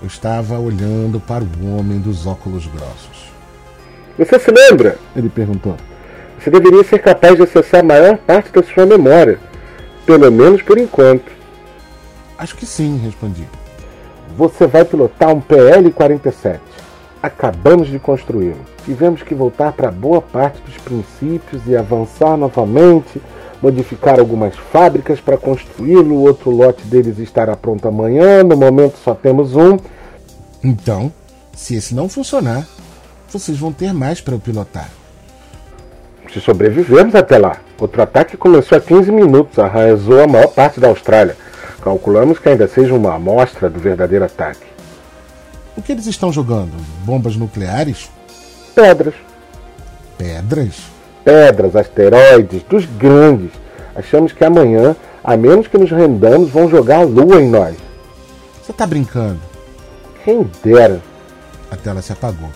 Eu 0.00 0.08
estava 0.08 0.58
olhando 0.58 1.20
para 1.20 1.44
o 1.44 1.78
homem 1.78 1.98
dos 1.98 2.26
óculos 2.26 2.66
grossos. 2.66 3.30
Você 4.18 4.38
se 4.38 4.50
lembra? 4.50 4.98
Ele 5.14 5.28
perguntou. 5.28 5.76
Você 6.38 6.50
deveria 6.50 6.82
ser 6.84 6.98
capaz 6.98 7.36
de 7.36 7.42
acessar 7.42 7.80
a 7.80 7.84
maior 7.84 8.18
parte 8.18 8.52
da 8.52 8.62
sua 8.62 8.84
memória, 8.86 9.38
pelo 10.04 10.30
menos 10.30 10.62
por 10.62 10.78
enquanto. 10.78 11.35
Acho 12.38 12.56
que 12.56 12.66
sim, 12.66 12.98
respondi. 12.98 13.46
Você 14.36 14.66
vai 14.66 14.84
pilotar 14.84 15.30
um 15.30 15.40
PL-47. 15.40 16.58
acabamos 17.22 17.88
de 17.88 17.98
construí-lo. 17.98 18.60
Tivemos 18.84 19.22
que 19.22 19.34
voltar 19.34 19.72
para 19.72 19.90
boa 19.90 20.20
parte 20.20 20.60
dos 20.62 20.76
princípios 20.76 21.62
e 21.66 21.76
avançar 21.76 22.36
novamente, 22.36 23.20
modificar 23.60 24.20
algumas 24.20 24.54
fábricas 24.56 25.18
para 25.18 25.36
construí-lo. 25.36 26.14
O 26.14 26.22
outro 26.22 26.50
lote 26.50 26.84
deles 26.86 27.18
estará 27.18 27.56
pronto 27.56 27.88
amanhã. 27.88 28.44
No 28.44 28.56
momento 28.56 28.96
só 29.02 29.14
temos 29.14 29.56
um. 29.56 29.76
Então, 30.62 31.12
se 31.52 31.74
esse 31.74 31.94
não 31.94 32.08
funcionar, 32.08 32.66
vocês 33.28 33.58
vão 33.58 33.72
ter 33.72 33.92
mais 33.92 34.20
para 34.20 34.34
eu 34.34 34.38
pilotar. 34.38 34.90
Se 36.32 36.40
sobrevivermos 36.40 37.14
até 37.14 37.38
lá. 37.38 37.56
Outro 37.80 38.02
ataque 38.02 38.36
começou 38.36 38.76
há 38.76 38.80
15 38.80 39.10
minutos, 39.10 39.58
arrasou 39.58 40.22
a 40.22 40.26
maior 40.26 40.48
parte 40.48 40.78
da 40.78 40.88
Austrália. 40.88 41.36
Calculamos 41.82 42.38
que 42.38 42.48
ainda 42.48 42.66
seja 42.66 42.94
uma 42.94 43.14
amostra 43.14 43.70
do 43.70 43.78
verdadeiro 43.78 44.24
ataque. 44.24 44.66
O 45.76 45.82
que 45.82 45.92
eles 45.92 46.06
estão 46.06 46.32
jogando? 46.32 46.72
Bombas 47.04 47.36
nucleares? 47.36 48.10
Pedras. 48.74 49.14
Pedras? 50.16 50.74
Pedras, 51.24 51.76
asteroides, 51.76 52.62
dos 52.62 52.86
grandes. 52.86 53.50
Achamos 53.94 54.32
que 54.32 54.44
amanhã, 54.44 54.96
a 55.22 55.36
menos 55.36 55.66
que 55.66 55.78
nos 55.78 55.90
rendamos, 55.90 56.50
vão 56.50 56.68
jogar 56.68 56.98
a 56.98 57.02
lua 57.02 57.40
em 57.40 57.48
nós. 57.48 57.76
Você 58.62 58.72
está 58.72 58.86
brincando? 58.86 59.40
Quem 60.24 60.50
dera. 60.62 61.00
A 61.70 61.76
tela 61.76 62.00
se 62.00 62.12
apagou. 62.12 62.50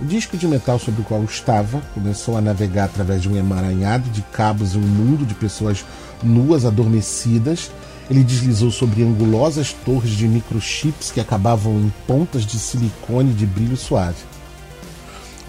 O 0.00 0.04
disco 0.04 0.36
de 0.36 0.48
metal 0.48 0.78
sobre 0.78 1.02
o 1.02 1.04
qual 1.04 1.22
estava 1.24 1.82
começou 1.92 2.36
a 2.36 2.40
navegar 2.40 2.84
através 2.84 3.20
de 3.20 3.28
um 3.28 3.36
emaranhado 3.36 4.08
de 4.10 4.22
cabos 4.22 4.74
e 4.74 4.78
um 4.78 4.80
mundo 4.80 5.26
de 5.26 5.34
pessoas 5.34 5.84
nuas 6.22 6.64
adormecidas. 6.64 7.70
Ele 8.10 8.24
deslizou 8.24 8.70
sobre 8.70 9.02
angulosas 9.02 9.72
torres 9.84 10.10
de 10.10 10.26
microchips 10.26 11.10
que 11.12 11.20
acabavam 11.20 11.74
em 11.80 11.92
pontas 12.06 12.44
de 12.44 12.58
silicone 12.58 13.32
de 13.32 13.46
brilho 13.46 13.76
suave. 13.76 14.18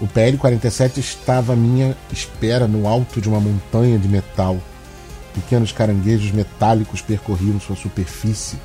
O 0.00 0.06
PL-47 0.06 0.98
estava 0.98 1.52
à 1.52 1.56
minha 1.56 1.96
espera 2.12 2.66
no 2.66 2.88
alto 2.88 3.20
de 3.20 3.28
uma 3.28 3.40
montanha 3.40 3.98
de 3.98 4.08
metal. 4.08 4.58
Pequenos 5.32 5.72
caranguejos 5.72 6.32
metálicos 6.32 7.00
percorriam 7.00 7.60
sua 7.60 7.76
superfície, 7.76 8.58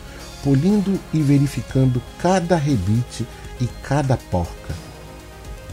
polindo 0.44 1.00
e 1.14 1.22
verificando 1.22 2.02
cada 2.20 2.56
rebite 2.56 3.26
e 3.62 3.68
cada 3.84 4.18
porca. 4.18 4.74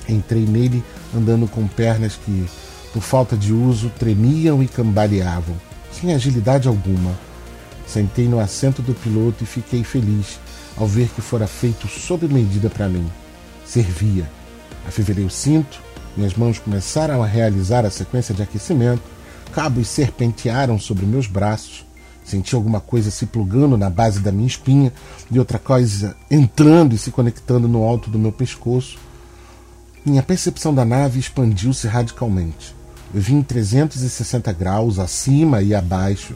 Entrei 0.08 0.44
nele 0.44 0.84
andando 1.16 1.48
com 1.48 1.66
pernas 1.66 2.16
que, 2.16 2.44
por 2.92 3.02
falta 3.02 3.36
de 3.36 3.52
uso, 3.52 3.90
tremiam 3.98 4.62
e 4.62 4.68
cambaleavam, 4.68 5.56
sem 6.04 6.12
agilidade 6.12 6.68
alguma. 6.68 7.18
Sentei 7.86 8.28
no 8.28 8.38
assento 8.38 8.82
do 8.82 8.94
piloto 8.94 9.42
e 9.42 9.46
fiquei 9.46 9.82
feliz 9.82 10.38
ao 10.76 10.86
ver 10.86 11.08
que 11.08 11.22
fora 11.22 11.46
feito 11.46 11.88
sob 11.88 12.28
medida 12.28 12.68
para 12.68 12.88
mim. 12.88 13.06
Servia. 13.64 14.30
Afivelei 14.86 15.24
o 15.24 15.30
cinto, 15.30 15.80
minhas 16.14 16.34
mãos 16.34 16.58
começaram 16.58 17.22
a 17.22 17.26
realizar 17.26 17.86
a 17.86 17.90
sequência 17.90 18.34
de 18.34 18.42
aquecimento, 18.42 19.02
cabos 19.52 19.88
serpentearam 19.88 20.78
sobre 20.78 21.06
meus 21.06 21.26
braços, 21.26 21.86
senti 22.22 22.54
alguma 22.54 22.80
coisa 22.80 23.10
se 23.10 23.24
plugando 23.24 23.78
na 23.78 23.88
base 23.88 24.20
da 24.20 24.30
minha 24.30 24.46
espinha 24.46 24.92
e 25.30 25.38
outra 25.38 25.58
coisa 25.58 26.14
entrando 26.30 26.94
e 26.94 26.98
se 26.98 27.10
conectando 27.10 27.66
no 27.66 27.82
alto 27.82 28.10
do 28.10 28.18
meu 28.18 28.32
pescoço. 28.32 28.98
Minha 30.04 30.22
percepção 30.22 30.74
da 30.74 30.84
nave 30.84 31.18
expandiu-se 31.18 31.86
radicalmente. 31.88 32.74
Eu 33.14 33.20
vi 33.20 33.34
em 33.34 33.42
360 33.42 34.52
graus, 34.52 34.98
acima 34.98 35.62
e 35.62 35.72
abaixo. 35.72 36.34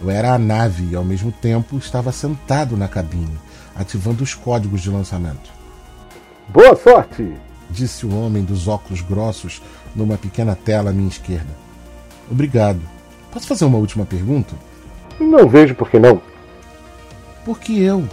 Eu 0.00 0.10
era 0.10 0.34
a 0.34 0.38
nave 0.38 0.90
e, 0.90 0.94
ao 0.94 1.02
mesmo 1.02 1.32
tempo, 1.32 1.78
estava 1.78 2.12
sentado 2.12 2.76
na 2.76 2.86
cabine, 2.86 3.38
ativando 3.74 4.22
os 4.22 4.34
códigos 4.34 4.82
de 4.82 4.90
lançamento. 4.90 5.50
Boa 6.48 6.76
sorte! 6.76 7.34
disse 7.70 8.06
o 8.06 8.14
homem 8.14 8.44
dos 8.44 8.68
óculos 8.68 9.00
grossos 9.02 9.60
numa 9.94 10.16
pequena 10.16 10.54
tela 10.54 10.90
à 10.90 10.92
minha 10.92 11.08
esquerda. 11.08 11.50
Obrigado. 12.30 12.80
Posso 13.32 13.46
fazer 13.46 13.64
uma 13.64 13.78
última 13.78 14.04
pergunta? 14.04 14.54
Não 15.18 15.48
vejo 15.48 15.74
por 15.74 15.90
que 15.90 15.98
não. 15.98 16.20
Por 17.44 17.58
que 17.58 17.80
eu? 17.80 18.06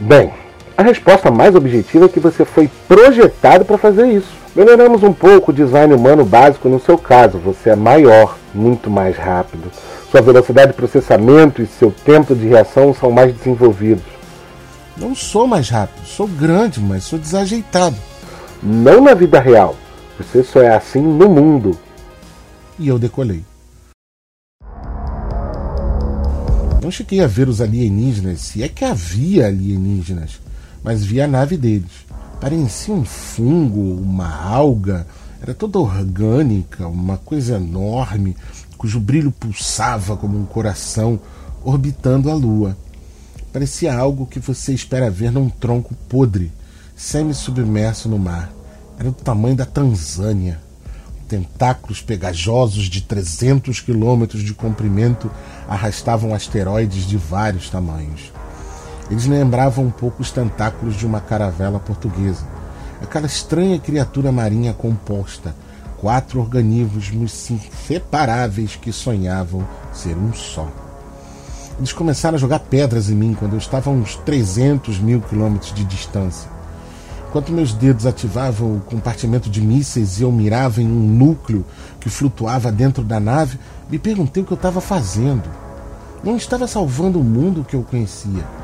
Bem, 0.00 0.32
a 0.80 0.82
resposta 0.82 1.30
mais 1.30 1.54
objetiva 1.54 2.06
é 2.06 2.08
que 2.08 2.18
você 2.18 2.42
foi 2.42 2.70
projetado 2.88 3.66
para 3.66 3.76
fazer 3.76 4.06
isso. 4.06 4.32
Melhoramos 4.56 5.02
um 5.02 5.12
pouco 5.12 5.50
o 5.50 5.54
design 5.54 5.92
humano 5.92 6.24
básico 6.24 6.70
no 6.70 6.80
seu 6.80 6.96
caso. 6.96 7.36
Você 7.36 7.68
é 7.68 7.76
maior, 7.76 8.38
muito 8.54 8.88
mais 8.88 9.14
rápido. 9.18 9.70
Sua 10.10 10.22
velocidade 10.22 10.68
de 10.68 10.78
processamento 10.78 11.60
e 11.60 11.66
seu 11.66 11.92
tempo 11.92 12.34
de 12.34 12.48
reação 12.48 12.94
são 12.94 13.10
mais 13.10 13.34
desenvolvidos. 13.34 14.04
Não 14.96 15.14
sou 15.14 15.46
mais 15.46 15.68
rápido, 15.68 16.06
sou 16.06 16.26
grande, 16.26 16.80
mas 16.80 17.04
sou 17.04 17.18
desajeitado. 17.18 17.96
Não 18.62 19.02
na 19.02 19.12
vida 19.12 19.38
real. 19.38 19.76
Você 20.18 20.42
só 20.42 20.62
é 20.62 20.74
assim 20.74 21.02
no 21.02 21.28
mundo. 21.28 21.78
E 22.78 22.88
eu 22.88 22.98
decolei. 22.98 23.44
Não 26.82 26.90
cheguei 26.90 27.20
a 27.20 27.26
ver 27.26 27.50
os 27.50 27.60
alienígenas, 27.60 28.40
se 28.40 28.62
é 28.62 28.68
que 28.68 28.82
havia 28.82 29.46
alienígenas 29.46 30.40
mas 30.82 31.04
vi 31.04 31.20
a 31.20 31.26
nave 31.26 31.56
deles. 31.56 32.06
Parecia 32.40 32.94
um 32.94 33.04
fungo, 33.04 34.00
uma 34.00 34.34
alga, 34.34 35.06
era 35.42 35.54
toda 35.54 35.78
orgânica, 35.78 36.86
uma 36.86 37.16
coisa 37.16 37.56
enorme, 37.56 38.36
cujo 38.76 39.00
brilho 39.00 39.30
pulsava 39.30 40.16
como 40.16 40.38
um 40.38 40.44
coração 40.44 41.20
orbitando 41.62 42.30
a 42.30 42.34
lua. 42.34 42.76
Parecia 43.52 43.94
algo 43.94 44.26
que 44.26 44.38
você 44.38 44.72
espera 44.72 45.10
ver 45.10 45.32
num 45.32 45.48
tronco 45.48 45.94
podre, 46.08 46.52
semi-submerso 46.94 48.08
no 48.08 48.18
mar. 48.18 48.52
Era 48.98 49.10
do 49.10 49.16
tamanho 49.16 49.56
da 49.56 49.66
Tanzânia. 49.66 50.60
Tentáculos 51.26 52.02
pegajosos 52.02 52.84
de 52.84 53.00
300 53.02 53.80
quilômetros 53.80 54.42
de 54.42 54.52
comprimento 54.52 55.30
arrastavam 55.68 56.34
asteroides 56.34 57.06
de 57.06 57.16
vários 57.16 57.70
tamanhos. 57.70 58.32
Eles 59.10 59.26
lembravam 59.26 59.86
um 59.86 59.90
pouco 59.90 60.22
os 60.22 60.30
tentáculos 60.30 60.94
de 60.94 61.04
uma 61.04 61.20
caravela 61.20 61.80
portuguesa. 61.80 62.46
Aquela 63.02 63.26
estranha 63.26 63.78
criatura 63.78 64.30
marinha 64.30 64.72
composta, 64.72 65.54
quatro 65.98 66.38
organismos 66.38 67.12
inseparáveis 67.50 68.76
que 68.76 68.92
sonhavam 68.92 69.66
ser 69.92 70.16
um 70.16 70.32
só. 70.32 70.68
Eles 71.76 71.92
começaram 71.92 72.36
a 72.36 72.38
jogar 72.38 72.60
pedras 72.60 73.10
em 73.10 73.16
mim 73.16 73.34
quando 73.36 73.54
eu 73.54 73.58
estava 73.58 73.90
a 73.90 73.92
uns 73.92 74.14
300 74.16 75.00
mil 75.00 75.20
quilômetros 75.22 75.74
de 75.74 75.82
distância. 75.84 76.48
Enquanto 77.28 77.52
meus 77.52 77.72
dedos 77.72 78.06
ativavam 78.06 78.76
o 78.76 78.80
compartimento 78.80 79.50
de 79.50 79.60
mísseis 79.60 80.20
e 80.20 80.22
eu 80.22 80.30
mirava 80.30 80.80
em 80.80 80.86
um 80.86 81.16
núcleo 81.16 81.64
que 81.98 82.08
flutuava 82.08 82.70
dentro 82.70 83.02
da 83.02 83.18
nave, 83.18 83.58
me 83.90 83.98
perguntei 83.98 84.42
o 84.42 84.46
que 84.46 84.52
eu 84.52 84.56
estava 84.56 84.80
fazendo. 84.80 85.48
Não 86.22 86.36
estava 86.36 86.66
salvando 86.66 87.18
o 87.18 87.24
mundo 87.24 87.64
que 87.64 87.74
eu 87.74 87.82
conhecia 87.82 88.60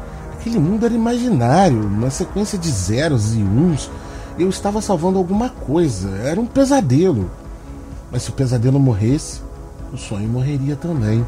Aquele 0.46 0.60
mundo 0.60 0.86
era 0.86 0.94
imaginário, 0.94 1.84
uma 1.88 2.08
sequência 2.08 2.56
de 2.56 2.70
zeros 2.70 3.34
e 3.34 3.42
uns. 3.42 3.90
Eu 4.38 4.48
estava 4.48 4.80
salvando 4.80 5.18
alguma 5.18 5.48
coisa. 5.48 6.08
Era 6.18 6.40
um 6.40 6.46
pesadelo. 6.46 7.28
Mas 8.12 8.22
se 8.22 8.30
o 8.30 8.32
pesadelo 8.32 8.78
morresse, 8.78 9.40
o 9.92 9.96
sonho 9.96 10.28
morreria 10.28 10.76
também. 10.76 11.26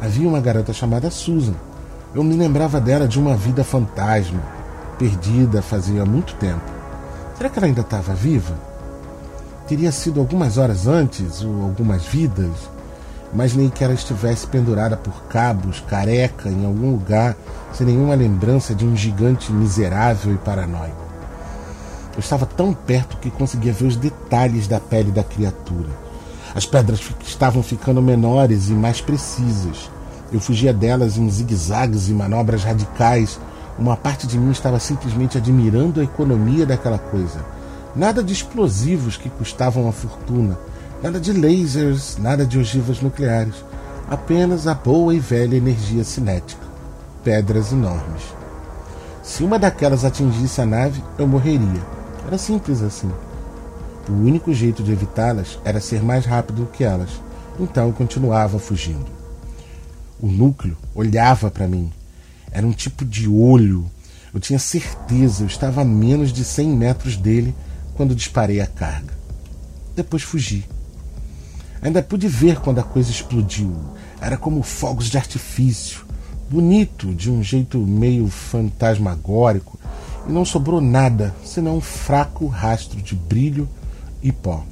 Havia 0.00 0.28
uma 0.28 0.38
garota 0.40 0.72
chamada 0.72 1.10
Susan. 1.10 1.56
Eu 2.14 2.22
me 2.22 2.36
lembrava 2.36 2.80
dela 2.80 3.08
de 3.08 3.18
uma 3.18 3.36
vida 3.36 3.64
fantasma, 3.64 4.40
perdida 5.00 5.60
fazia 5.60 6.04
muito 6.04 6.36
tempo. 6.36 6.62
Será 7.36 7.50
que 7.50 7.58
ela 7.58 7.66
ainda 7.66 7.80
estava 7.80 8.14
viva? 8.14 8.54
Teria 9.66 9.90
sido 9.90 10.20
algumas 10.20 10.58
horas 10.58 10.86
antes, 10.86 11.42
ou 11.42 11.64
algumas 11.64 12.04
vidas? 12.04 12.52
Imaginei 13.32 13.70
que 13.70 13.82
ela 13.82 13.94
estivesse 13.94 14.46
pendurada 14.46 14.96
por 14.96 15.24
cabos, 15.24 15.80
careca, 15.88 16.50
em 16.50 16.66
algum 16.66 16.90
lugar, 16.90 17.34
sem 17.72 17.86
nenhuma 17.86 18.14
lembrança 18.14 18.74
de 18.74 18.84
um 18.84 18.94
gigante 18.94 19.50
miserável 19.50 20.34
e 20.34 20.38
paranoico. 20.38 21.02
Eu 22.14 22.20
estava 22.20 22.44
tão 22.44 22.74
perto 22.74 23.16
que 23.16 23.30
conseguia 23.30 23.72
ver 23.72 23.86
os 23.86 23.96
detalhes 23.96 24.68
da 24.68 24.78
pele 24.78 25.10
da 25.10 25.24
criatura. 25.24 25.88
As 26.54 26.66
pedras 26.66 27.00
estavam 27.26 27.62
ficando 27.62 28.02
menores 28.02 28.68
e 28.68 28.72
mais 28.72 29.00
precisas. 29.00 29.90
Eu 30.30 30.38
fugia 30.38 30.74
delas 30.74 31.16
em 31.16 31.28
zigue-zagues 31.30 32.10
e 32.10 32.12
manobras 32.12 32.64
radicais. 32.64 33.40
Uma 33.78 33.96
parte 33.96 34.26
de 34.26 34.38
mim 34.38 34.50
estava 34.50 34.78
simplesmente 34.78 35.38
admirando 35.38 36.00
a 36.00 36.04
economia 36.04 36.66
daquela 36.66 36.98
coisa. 36.98 37.42
Nada 37.96 38.22
de 38.22 38.34
explosivos 38.34 39.16
que 39.16 39.30
custavam 39.30 39.84
uma 39.84 39.92
fortuna 39.92 40.58
Nada 41.02 41.18
de 41.18 41.32
lasers, 41.32 42.16
nada 42.16 42.46
de 42.46 42.56
ogivas 42.56 43.00
nucleares. 43.00 43.56
Apenas 44.08 44.68
a 44.68 44.74
boa 44.74 45.12
e 45.12 45.18
velha 45.18 45.56
energia 45.56 46.04
cinética. 46.04 46.62
Pedras 47.24 47.72
enormes. 47.72 48.22
Se 49.20 49.42
uma 49.42 49.58
daquelas 49.58 50.04
atingisse 50.04 50.60
a 50.60 50.66
nave, 50.66 51.02
eu 51.18 51.26
morreria. 51.26 51.82
Era 52.24 52.38
simples 52.38 52.82
assim. 52.82 53.10
O 54.08 54.12
único 54.12 54.54
jeito 54.54 54.80
de 54.80 54.92
evitá-las 54.92 55.58
era 55.64 55.80
ser 55.80 56.04
mais 56.04 56.24
rápido 56.24 56.68
que 56.72 56.84
elas. 56.84 57.10
Então 57.58 57.90
continuava 57.90 58.60
fugindo. 58.60 59.06
O 60.20 60.28
núcleo 60.28 60.76
olhava 60.94 61.50
para 61.50 61.66
mim. 61.66 61.92
Era 62.52 62.64
um 62.66 62.72
tipo 62.72 63.04
de 63.04 63.28
olho 63.28 63.90
Eu 64.32 64.38
tinha 64.38 64.58
certeza, 64.58 65.42
eu 65.42 65.46
estava 65.46 65.82
a 65.82 65.84
menos 65.84 66.32
de 66.32 66.44
100 66.44 66.68
metros 66.76 67.16
dele 67.16 67.54
quando 67.96 68.14
disparei 68.14 68.60
a 68.60 68.66
carga. 68.66 69.12
Depois 69.96 70.22
fugi. 70.22 70.64
Ainda 71.82 72.00
pude 72.00 72.28
ver 72.28 72.60
quando 72.60 72.78
a 72.78 72.84
coisa 72.84 73.10
explodiu. 73.10 73.74
Era 74.20 74.36
como 74.36 74.62
fogos 74.62 75.10
de 75.10 75.18
artifício, 75.18 76.06
bonito 76.48 77.12
de 77.12 77.28
um 77.28 77.42
jeito 77.42 77.76
meio 77.78 78.28
fantasmagórico, 78.28 79.78
e 80.28 80.32
não 80.32 80.44
sobrou 80.44 80.80
nada 80.80 81.34
senão 81.44 81.78
um 81.78 81.80
fraco 81.80 82.46
rastro 82.46 83.02
de 83.02 83.16
brilho 83.16 83.68
e 84.22 84.30
pó. 84.30 84.64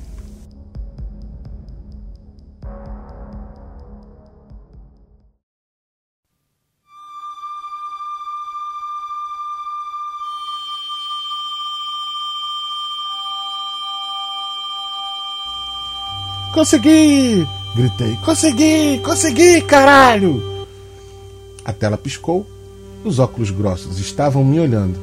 Consegui! 16.61 17.49
Gritei. 17.75 18.17
Consegui! 18.17 19.01
Consegui, 19.03 19.63
caralho! 19.63 20.43
A 21.65 21.73
tela 21.73 21.97
piscou. 21.97 22.47
Os 23.03 23.19
óculos 23.19 23.51
grossos 23.51 23.99
estavam 23.99 24.45
me 24.45 24.61
olhando. 24.61 24.99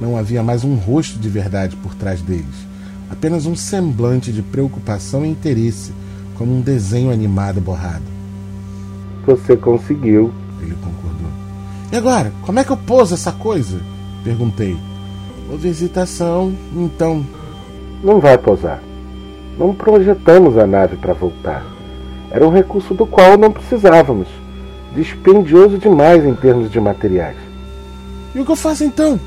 Não 0.00 0.16
havia 0.16 0.42
mais 0.42 0.64
um 0.64 0.74
rosto 0.74 1.16
de 1.16 1.28
verdade 1.28 1.76
por 1.76 1.94
trás 1.94 2.20
deles. 2.20 2.66
Apenas 3.08 3.46
um 3.46 3.54
semblante 3.54 4.32
de 4.32 4.42
preocupação 4.42 5.24
e 5.24 5.28
interesse, 5.28 5.92
como 6.34 6.52
um 6.52 6.60
desenho 6.60 7.12
animado 7.12 7.60
borrado. 7.60 8.02
Você 9.24 9.56
conseguiu. 9.56 10.34
Ele 10.60 10.74
concordou. 10.82 11.30
E 11.92 11.96
agora? 11.96 12.32
Como 12.42 12.58
é 12.58 12.64
que 12.64 12.72
eu 12.72 12.76
pouso 12.76 13.14
essa 13.14 13.30
coisa? 13.30 13.80
Perguntei. 14.24 14.76
Houve 15.48 15.68
hesitação, 15.68 16.52
então. 16.74 17.24
Não 18.02 18.18
vai 18.18 18.36
pousar. 18.36 18.87
Não 19.58 19.74
projetamos 19.74 20.56
a 20.56 20.66
nave 20.66 20.96
para 20.96 21.12
voltar. 21.12 21.66
Era 22.30 22.46
um 22.46 22.52
recurso 22.52 22.94
do 22.94 23.04
qual 23.04 23.36
não 23.36 23.50
precisávamos. 23.50 24.28
Dispendioso 24.94 25.78
demais 25.78 26.24
em 26.24 26.34
termos 26.34 26.70
de 26.70 26.80
materiais. 26.80 27.36
E 28.34 28.40
o 28.40 28.44
que 28.44 28.52
eu 28.52 28.56
faço 28.56 28.84
então? 28.84 29.18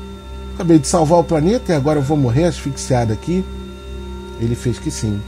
Acabei 0.54 0.78
de 0.78 0.86
salvar 0.86 1.18
o 1.18 1.24
planeta 1.24 1.72
e 1.72 1.76
agora 1.76 1.98
eu 1.98 2.02
vou 2.02 2.16
morrer 2.16 2.44
asfixiado 2.44 3.12
aqui? 3.12 3.44
Ele 4.40 4.54
fez 4.54 4.78
que 4.78 4.90
sim. 4.90 5.20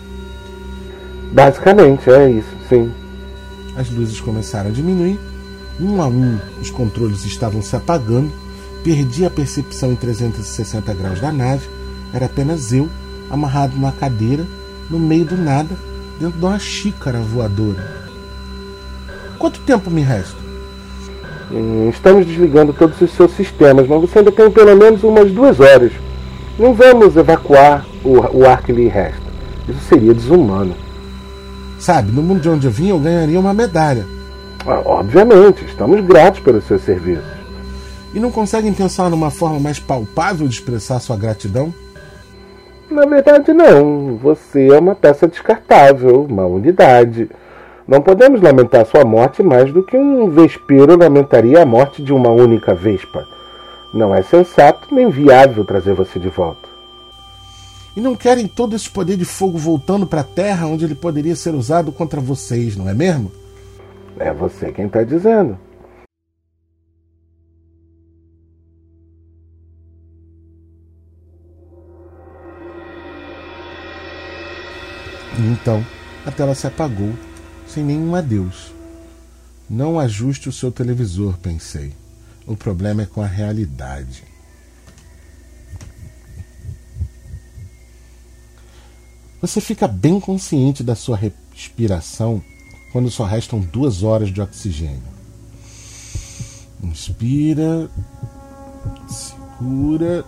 Basicamente, 1.33 2.09
é 2.11 2.31
isso, 2.31 2.49
sim. 2.69 2.91
As 3.77 3.91
luzes 3.91 4.21
começaram 4.21 4.71
a 4.71 4.73
diminuir. 4.73 5.19
Um 5.81 6.01
a 6.01 6.07
um, 6.07 6.39
os 6.61 6.71
controles 6.71 7.25
estavam 7.25 7.61
se 7.61 7.75
apagando. 7.77 8.33
Perdi 8.83 9.27
a 9.27 9.31
percepção 9.31 9.93
em 9.93 9.97
360 9.97 10.95
graus 10.95 11.21
da 11.21 11.33
nave. 11.33 11.69
Era 12.13 12.27
apenas 12.27 12.73
eu, 12.73 12.89
amarrado 13.31 13.77
na 13.79 13.91
cadeira, 13.91 14.47
no 14.91 14.99
meio 14.99 15.25
do 15.25 15.37
nada, 15.37 15.77
dentro 16.21 16.39
de 16.39 16.45
uma 16.45 16.59
xícara 16.59 17.19
voadora. 17.19 18.05
Quanto 19.39 19.61
tempo 19.61 19.91
me 19.91 20.03
resta? 20.03 20.37
Hum, 21.51 21.91
estamos 21.91 22.27
desligando 22.27 22.73
todos 22.73 23.01
os 23.01 23.11
seus 23.11 23.33
sistemas, 23.33 23.87
mas 23.87 24.01
você 24.01 24.19
ainda 24.19 24.33
tem 24.33 24.51
pelo 24.51 24.77
menos 24.77 25.03
umas 25.03 25.31
duas 25.31 25.61
horas. 25.61 25.93
Não 26.59 26.73
vamos 26.73 27.17
evacuar 27.17 27.87
o, 28.03 28.21
o 28.39 28.47
ar 28.49 28.63
que 28.63 28.73
lhe 28.73 28.89
resta. 28.89 29.23
Isso 29.69 29.81
seria 29.89 30.15
desumano. 30.15 30.75
Sabe, 31.79 32.13
no 32.13 32.23
mundo 32.23 32.41
de 32.41 32.49
onde 32.49 32.67
eu 32.67 32.71
vim, 32.71 32.89
eu 32.89 32.99
ganharia 32.99 33.39
uma 33.39 33.53
medalha. 33.53 34.07
Ah, 34.67 34.81
obviamente, 34.85 35.65
estamos 35.65 36.01
gratos 36.05 36.41
pelos 36.41 36.65
seus 36.65 36.83
serviços. 36.83 37.25
E 38.15 38.21
não 38.21 38.31
conseguem 38.31 38.73
pensar 38.73 39.11
numa 39.11 39.31
forma 39.31 39.59
mais 39.59 39.79
palpável 39.79 40.47
de 40.47 40.55
expressar 40.55 41.01
sua 41.01 41.17
gratidão? 41.17 41.75
Na 42.91 43.07
verdade, 43.07 43.53
não. 43.53 44.17
Você 44.17 44.69
é 44.69 44.79
uma 44.79 44.95
peça 44.95 45.27
descartável, 45.27 46.25
uma 46.25 46.47
unidade. 46.47 47.29
Não 47.87 48.01
podemos 48.01 48.41
lamentar 48.41 48.87
sua 48.87 49.05
morte 49.05 49.43
mais 49.43 49.73
do 49.73 49.83
que 49.83 49.97
um 49.97 50.31
vespeiro 50.31 50.97
lamentaria 50.97 51.63
a 51.63 51.67
morte 51.67 52.03
de 52.03 52.13
uma 52.13 52.31
única 52.31 52.75
vespa. 52.75 53.27
Não 53.93 54.15
é 54.15 54.23
sensato 54.23 54.95
nem 54.95 55.11
viável 55.11 55.65
trazer 55.65 55.95
você 55.95 56.19
de 56.19 56.29
volta. 56.29 56.69
E 57.97 58.01
não 58.01 58.17
querem 58.17 58.49
todo 58.49 58.75
esse 58.75 58.91
poder 58.91 59.17
de 59.17 59.25
fogo 59.25 59.57
voltando 59.57 60.07
para 60.07 60.23
a 60.23 60.25
Terra, 60.25 60.67
onde 60.67 60.85
ele 60.85 60.97
poderia 60.97 61.37
ser 61.37 61.55
usado 61.55 61.93
contra 61.93 62.21
vocês, 62.21 62.77
não 62.77 62.89
é 62.89 62.95
mesmo? 62.95 63.31
É 64.19 64.33
você 64.33 64.73
quem 64.73 64.87
está 64.87 65.03
dizendo. 65.05 65.57
Então, 75.39 75.85
a 76.25 76.31
tela 76.31 76.55
se 76.55 76.67
apagou, 76.67 77.13
sem 77.67 77.83
nenhum 77.83 78.15
adeus. 78.15 78.73
Não 79.69 79.99
ajuste 79.99 80.49
o 80.49 80.53
seu 80.53 80.71
televisor, 80.71 81.37
pensei. 81.39 81.93
O 82.47 82.57
problema 82.57 83.03
é 83.03 83.07
com 83.07 83.21
a 83.21 83.27
realidade. 83.27 84.23
Você 89.41 89.61
fica 89.61 89.89
bem 89.89 90.21
consciente 90.21 90.83
da 90.83 90.95
sua 90.95 91.17
respiração 91.17 92.43
quando 92.93 93.11
só 93.11 93.25
restam 93.25 93.61
duas 93.61 94.03
horas 94.03 94.33
de 94.33 94.41
oxigênio. 94.41 95.03
Inspira, 96.83 97.91
segura, 99.09 100.25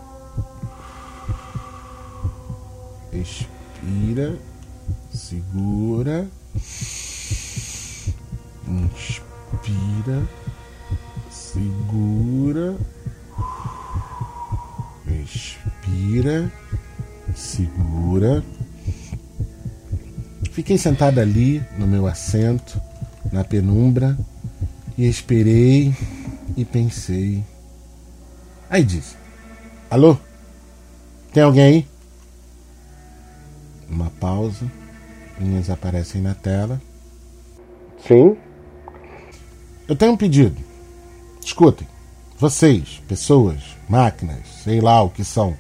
expira 3.13 4.39
segura, 5.17 6.29
inspira, 8.69 10.29
segura, 11.31 12.77
expira, 15.25 16.53
segura. 17.35 18.45
Fiquei 20.53 20.77
sentada 20.77 21.23
ali 21.23 21.65
no 21.79 21.87
meu 21.87 22.07
assento, 22.07 22.81
na 23.33 23.43
penumbra, 23.43 24.17
e 24.99 25.07
esperei 25.09 25.95
e 26.57 26.65
pensei. 26.65 27.43
Aí 28.69 28.85
disse: 28.85 29.17
Alô? 29.91 30.17
Tem 31.33 31.43
alguém 31.43 31.65
aí? 31.65 31.87
Uma 33.89 34.11
pausa. 34.11 34.71
Linhas 35.39 35.69
aparecem 35.71 36.21
na 36.21 36.35
tela. 36.35 36.81
Sim. 38.07 38.37
Eu 39.89 39.95
tenho 39.95 40.13
um 40.13 40.17
pedido. 40.17 40.57
Escutem. 41.45 41.87
Vocês, 42.39 43.03
pessoas, 43.09 43.57
máquinas, 43.89 44.47
sei 44.63 44.81
lá 44.81 45.03
o 45.03 45.09
que 45.09 45.25
são, 45.25 45.57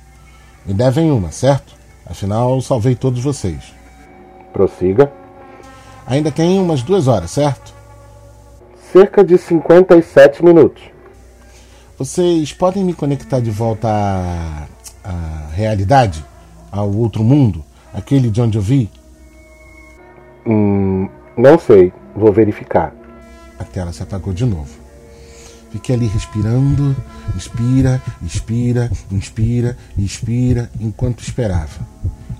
me 0.64 0.74
devem 0.74 1.10
uma, 1.10 1.30
certo? 1.30 1.74
Afinal, 2.04 2.54
eu 2.54 2.60
salvei 2.60 2.94
todos 2.94 3.22
vocês. 3.22 3.74
Prossiga. 4.52 5.12
Ainda 6.06 6.30
tem 6.30 6.58
umas 6.58 6.82
duas 6.82 7.08
horas, 7.08 7.30
certo? 7.30 7.74
Cerca 8.92 9.24
de 9.24 9.38
57 9.38 10.44
minutos. 10.44 10.82
Vocês 11.98 12.52
podem 12.52 12.84
me 12.84 12.92
conectar 12.92 13.40
de 13.40 13.50
volta 13.50 13.88
à, 13.88 14.66
à 15.02 15.50
realidade? 15.52 16.24
Ao 16.70 16.92
outro 16.92 17.24
mundo? 17.24 17.64
Aquele 17.92 18.28
de 18.30 18.40
onde 18.40 18.58
eu 18.58 18.62
vi? 18.62 18.90
Hum, 20.46 21.08
não 21.36 21.58
sei. 21.58 21.92
Vou 22.14 22.32
verificar. 22.32 22.94
A 23.58 23.64
tela 23.64 23.92
se 23.92 24.02
apagou 24.02 24.32
de 24.32 24.44
novo. 24.44 24.86
Fiquei 25.70 25.94
ali 25.94 26.06
respirando, 26.06 26.96
inspira, 27.34 28.00
expira, 28.22 28.90
inspira, 29.10 29.76
expira, 29.98 30.70
enquanto 30.80 31.22
esperava. 31.22 31.86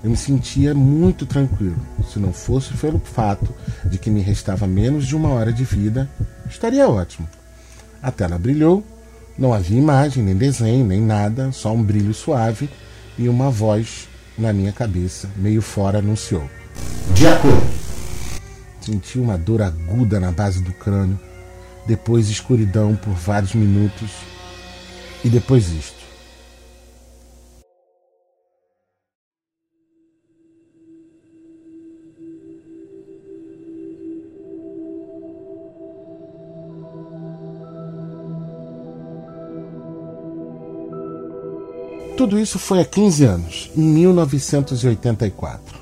Eu 0.03 0.09
me 0.09 0.17
sentia 0.17 0.73
muito 0.73 1.25
tranquilo. 1.25 1.75
Se 2.11 2.17
não 2.17 2.31
fosse 2.31 2.73
pelo 2.73 2.99
fato 2.99 3.53
de 3.85 3.97
que 3.97 4.09
me 4.09 4.21
restava 4.21 4.65
menos 4.65 5.05
de 5.05 5.15
uma 5.15 5.29
hora 5.29 5.51
de 5.51 5.63
vida, 5.63 6.09
estaria 6.49 6.87
ótimo. 6.87 7.27
A 8.01 8.11
tela 8.11 8.39
brilhou, 8.39 8.83
não 9.37 9.53
havia 9.53 9.77
imagem, 9.77 10.23
nem 10.23 10.35
desenho, 10.35 10.85
nem 10.85 11.01
nada, 11.01 11.51
só 11.51 11.73
um 11.73 11.83
brilho 11.83 12.13
suave 12.13 12.69
e 13.17 13.27
uma 13.27 13.49
voz 13.49 14.07
na 14.37 14.53
minha 14.53 14.71
cabeça, 14.71 15.29
meio 15.35 15.61
fora, 15.61 15.99
anunciou: 15.99 16.49
De 17.13 17.27
acordo. 17.27 17.86
Senti 18.87 19.19
uma 19.19 19.37
dor 19.37 19.61
aguda 19.61 20.17
na 20.17 20.31
base 20.31 20.63
do 20.63 20.71
crânio, 20.71 21.19
depois 21.85 22.29
escuridão 22.29 22.95
por 22.95 23.11
vários 23.11 23.53
minutos 23.53 24.09
e 25.25 25.29
depois 25.29 25.67
isto. 25.67 25.97
Tudo 42.15 42.39
isso 42.39 42.57
foi 42.57 42.79
há 42.79 42.85
15 42.85 43.25
anos, 43.25 43.69
em 43.75 43.81
1984. 43.81 45.77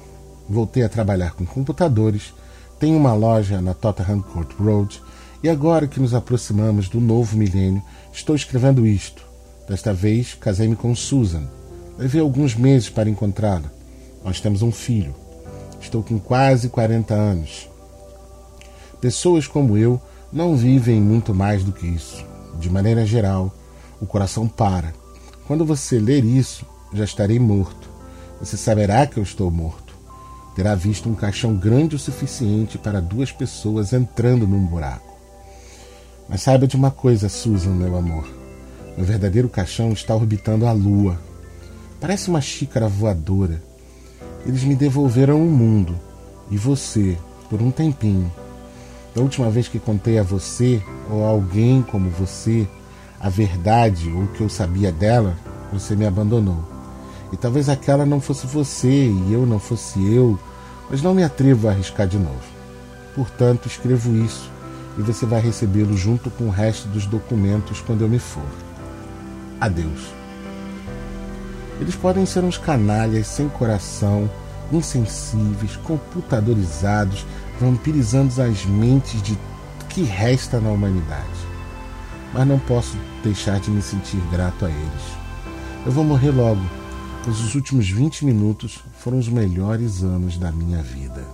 Voltei 0.50 0.82
a 0.82 0.90
trabalhar 0.90 1.34
com 1.34 1.46
computadores, 1.46 2.34
tenho 2.80 2.98
uma 2.98 3.14
loja 3.14 3.62
na 3.62 3.74
Tottenham 3.74 4.22
Court 4.22 4.52
Road 4.60 5.02
e 5.42 5.50
agora 5.50 5.88
que 5.88 6.00
nos 6.00 6.14
aproximamos 6.14 6.90
do 6.90 7.00
novo 7.00 7.38
milênio, 7.38 7.82
estou 8.12 8.36
escrevendo 8.36 8.86
isto. 8.86 9.24
Desta 9.68 9.94
vez, 9.94 10.34
casei-me 10.34 10.76
com 10.76 10.96
Susan. 10.96 11.44
Levei 11.98 12.22
alguns 12.22 12.56
meses 12.56 12.90
para 12.90 13.10
encontrá-la. 13.10 13.72
Nós 14.24 14.40
temos 14.40 14.62
um 14.62 14.72
filho. 14.72 15.16
Estou 15.80 16.02
com 16.02 16.20
quase 16.20 16.70
40 16.70 17.14
anos. 17.14 17.70
Pessoas 19.00 19.48
como 19.48 19.78
eu 19.78 20.02
não 20.34 20.56
vivem 20.56 21.00
muito 21.00 21.34
mais 21.34 21.64
do 21.64 21.72
que 21.72 21.86
isso. 21.86 22.26
De 22.60 22.70
maneira 22.70 23.06
geral, 23.06 23.54
o 24.02 24.06
coração 24.06 24.48
para. 24.48 24.94
Quando 25.46 25.64
você 25.64 26.00
ler 26.00 26.26
isso, 26.26 26.66
já 26.92 27.04
estarei 27.04 27.38
morto. 27.38 27.88
Você 28.40 28.58
saberá 28.58 29.06
que 29.06 29.18
eu 29.18 29.24
estou 29.24 29.52
morto. 29.52 29.85
Terá 30.56 30.74
visto 30.74 31.10
um 31.10 31.14
caixão 31.14 31.54
grande 31.54 31.98
o 31.98 32.00
suficiente 32.00 32.78
para 32.78 33.02
duas 33.02 33.32
pessoas 33.32 33.92
entrando 33.92 34.48
num 34.48 34.66
buraco. 34.66 35.14
Mas 36.30 36.42
saiba 36.42 36.66
de 36.66 36.78
uma 36.78 36.90
coisa, 36.90 37.28
Susan, 37.28 37.72
meu 37.72 37.96
amor. 37.98 38.26
Meu 38.96 39.06
verdadeiro 39.06 39.50
caixão 39.50 39.92
está 39.92 40.16
orbitando 40.16 40.66
a 40.66 40.72
lua. 40.72 41.20
Parece 42.00 42.30
uma 42.30 42.40
xícara 42.40 42.88
voadora. 42.88 43.62
Eles 44.46 44.64
me 44.64 44.76
devolveram 44.76 45.42
o 45.42 45.52
mundo 45.52 46.00
e 46.50 46.58
você 46.58 47.18
por 47.50 47.62
um 47.62 47.70
tempinho. 47.70 48.32
Da 49.14 49.22
última 49.22 49.50
vez 49.50 49.68
que 49.68 49.80
contei 49.80 50.18
a 50.18 50.24
você 50.24 50.82
ou 51.10 51.26
a 51.26 51.30
alguém 51.30 51.82
como 51.82 52.10
você 52.10 52.68
a 53.20 53.30
verdade 53.30 54.10
ou 54.10 54.24
o 54.24 54.28
que 54.30 54.42
eu 54.42 54.50
sabia 54.50 54.92
dela, 54.92 55.36
você 55.72 55.96
me 55.96 56.06
abandonou. 56.06 56.75
E 57.36 57.38
talvez 57.38 57.68
aquela 57.68 58.06
não 58.06 58.22
fosse 58.22 58.48
você 58.48 59.10
e 59.10 59.34
eu 59.34 59.46
não 59.46 59.60
fosse 59.60 60.00
eu, 60.02 60.40
mas 60.90 61.02
não 61.02 61.14
me 61.14 61.22
atrevo 61.22 61.68
a 61.68 61.72
arriscar 61.72 62.08
de 62.08 62.18
novo. 62.18 62.40
Portanto, 63.14 63.68
escrevo 63.68 64.16
isso 64.16 64.50
e 64.98 65.02
você 65.02 65.26
vai 65.26 65.42
recebê-lo 65.42 65.98
junto 65.98 66.32
com 66.32 66.46
o 66.46 66.50
resto 66.50 66.88
dos 66.88 67.06
documentos 67.06 67.82
quando 67.82 68.04
eu 68.04 68.08
me 68.08 68.20
for. 68.20 68.48
Adeus. 69.60 70.14
Eles 71.82 71.94
podem 71.94 72.26
ser 72.26 72.42
uns 72.46 72.58
canalhas 72.58 73.28
sem 73.28 73.50
coração, 73.50 74.30
insensíveis, 74.72 75.76
computadorizados, 75.84 77.26
vampirizando 77.60 78.42
as 78.42 78.66
mentes 78.66 79.22
de 79.22 79.38
que 79.90 80.04
resta 80.04 80.62
na 80.62 80.70
humanidade. 80.70 81.26
Mas 82.34 82.48
não 82.48 82.60
posso 82.60 82.96
deixar 83.22 83.60
de 83.60 83.70
me 83.72 83.82
sentir 83.82 84.22
grato 84.32 84.64
a 84.64 84.70
eles. 84.70 85.04
Eu 85.86 85.92
vou 85.92 86.06
morrer 86.06 86.32
logo, 86.32 86.62
pois 87.26 87.40
os 87.40 87.56
últimos 87.56 87.90
20 87.90 88.24
minutos 88.24 88.84
foram 89.00 89.18
os 89.18 89.28
melhores 89.28 90.04
anos 90.04 90.38
da 90.38 90.52
minha 90.52 90.84
vida. 90.84 91.26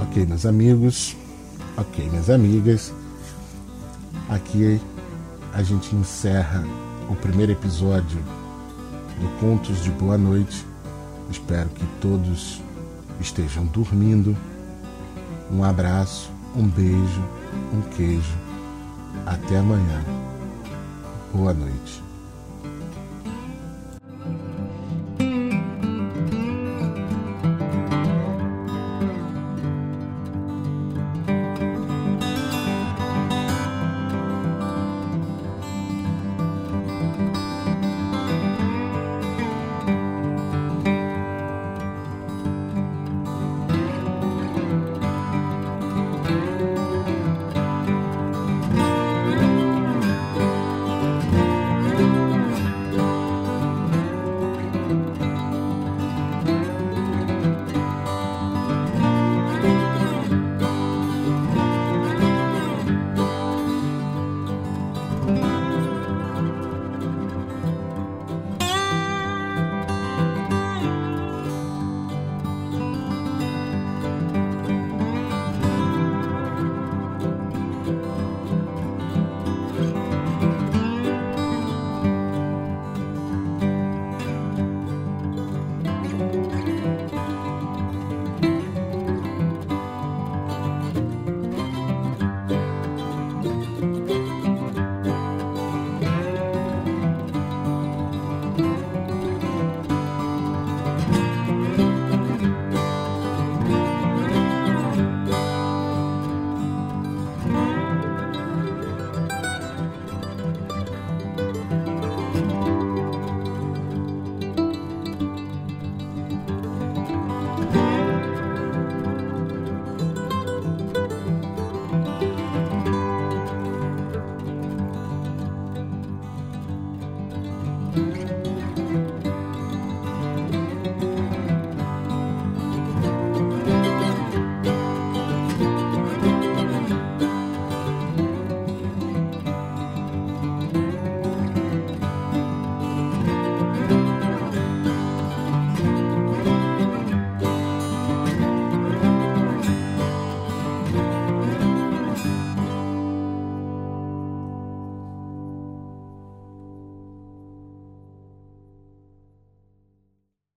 Ok, 0.00 0.26
meus 0.26 0.46
amigos, 0.46 1.14
ok, 1.76 2.08
minhas 2.08 2.30
amigas, 2.30 2.90
aqui 4.30 4.80
a 5.52 5.62
gente 5.62 5.94
encerra 5.94 6.64
o 7.10 7.14
primeiro 7.16 7.52
episódio 7.52 8.18
do 9.20 9.28
Contos 9.38 9.82
de 9.82 9.90
Boa 9.90 10.16
Noite. 10.16 10.64
Espero 11.30 11.68
que 11.68 11.84
todos 12.00 12.62
estejam 13.22 13.64
dormindo. 13.64 14.36
Um 15.50 15.64
abraço, 15.64 16.30
um 16.54 16.66
beijo, 16.68 17.22
um 17.72 17.80
queijo. 17.96 18.36
Até 19.24 19.58
amanhã. 19.58 20.04
Boa 21.32 21.54
noite. 21.54 22.02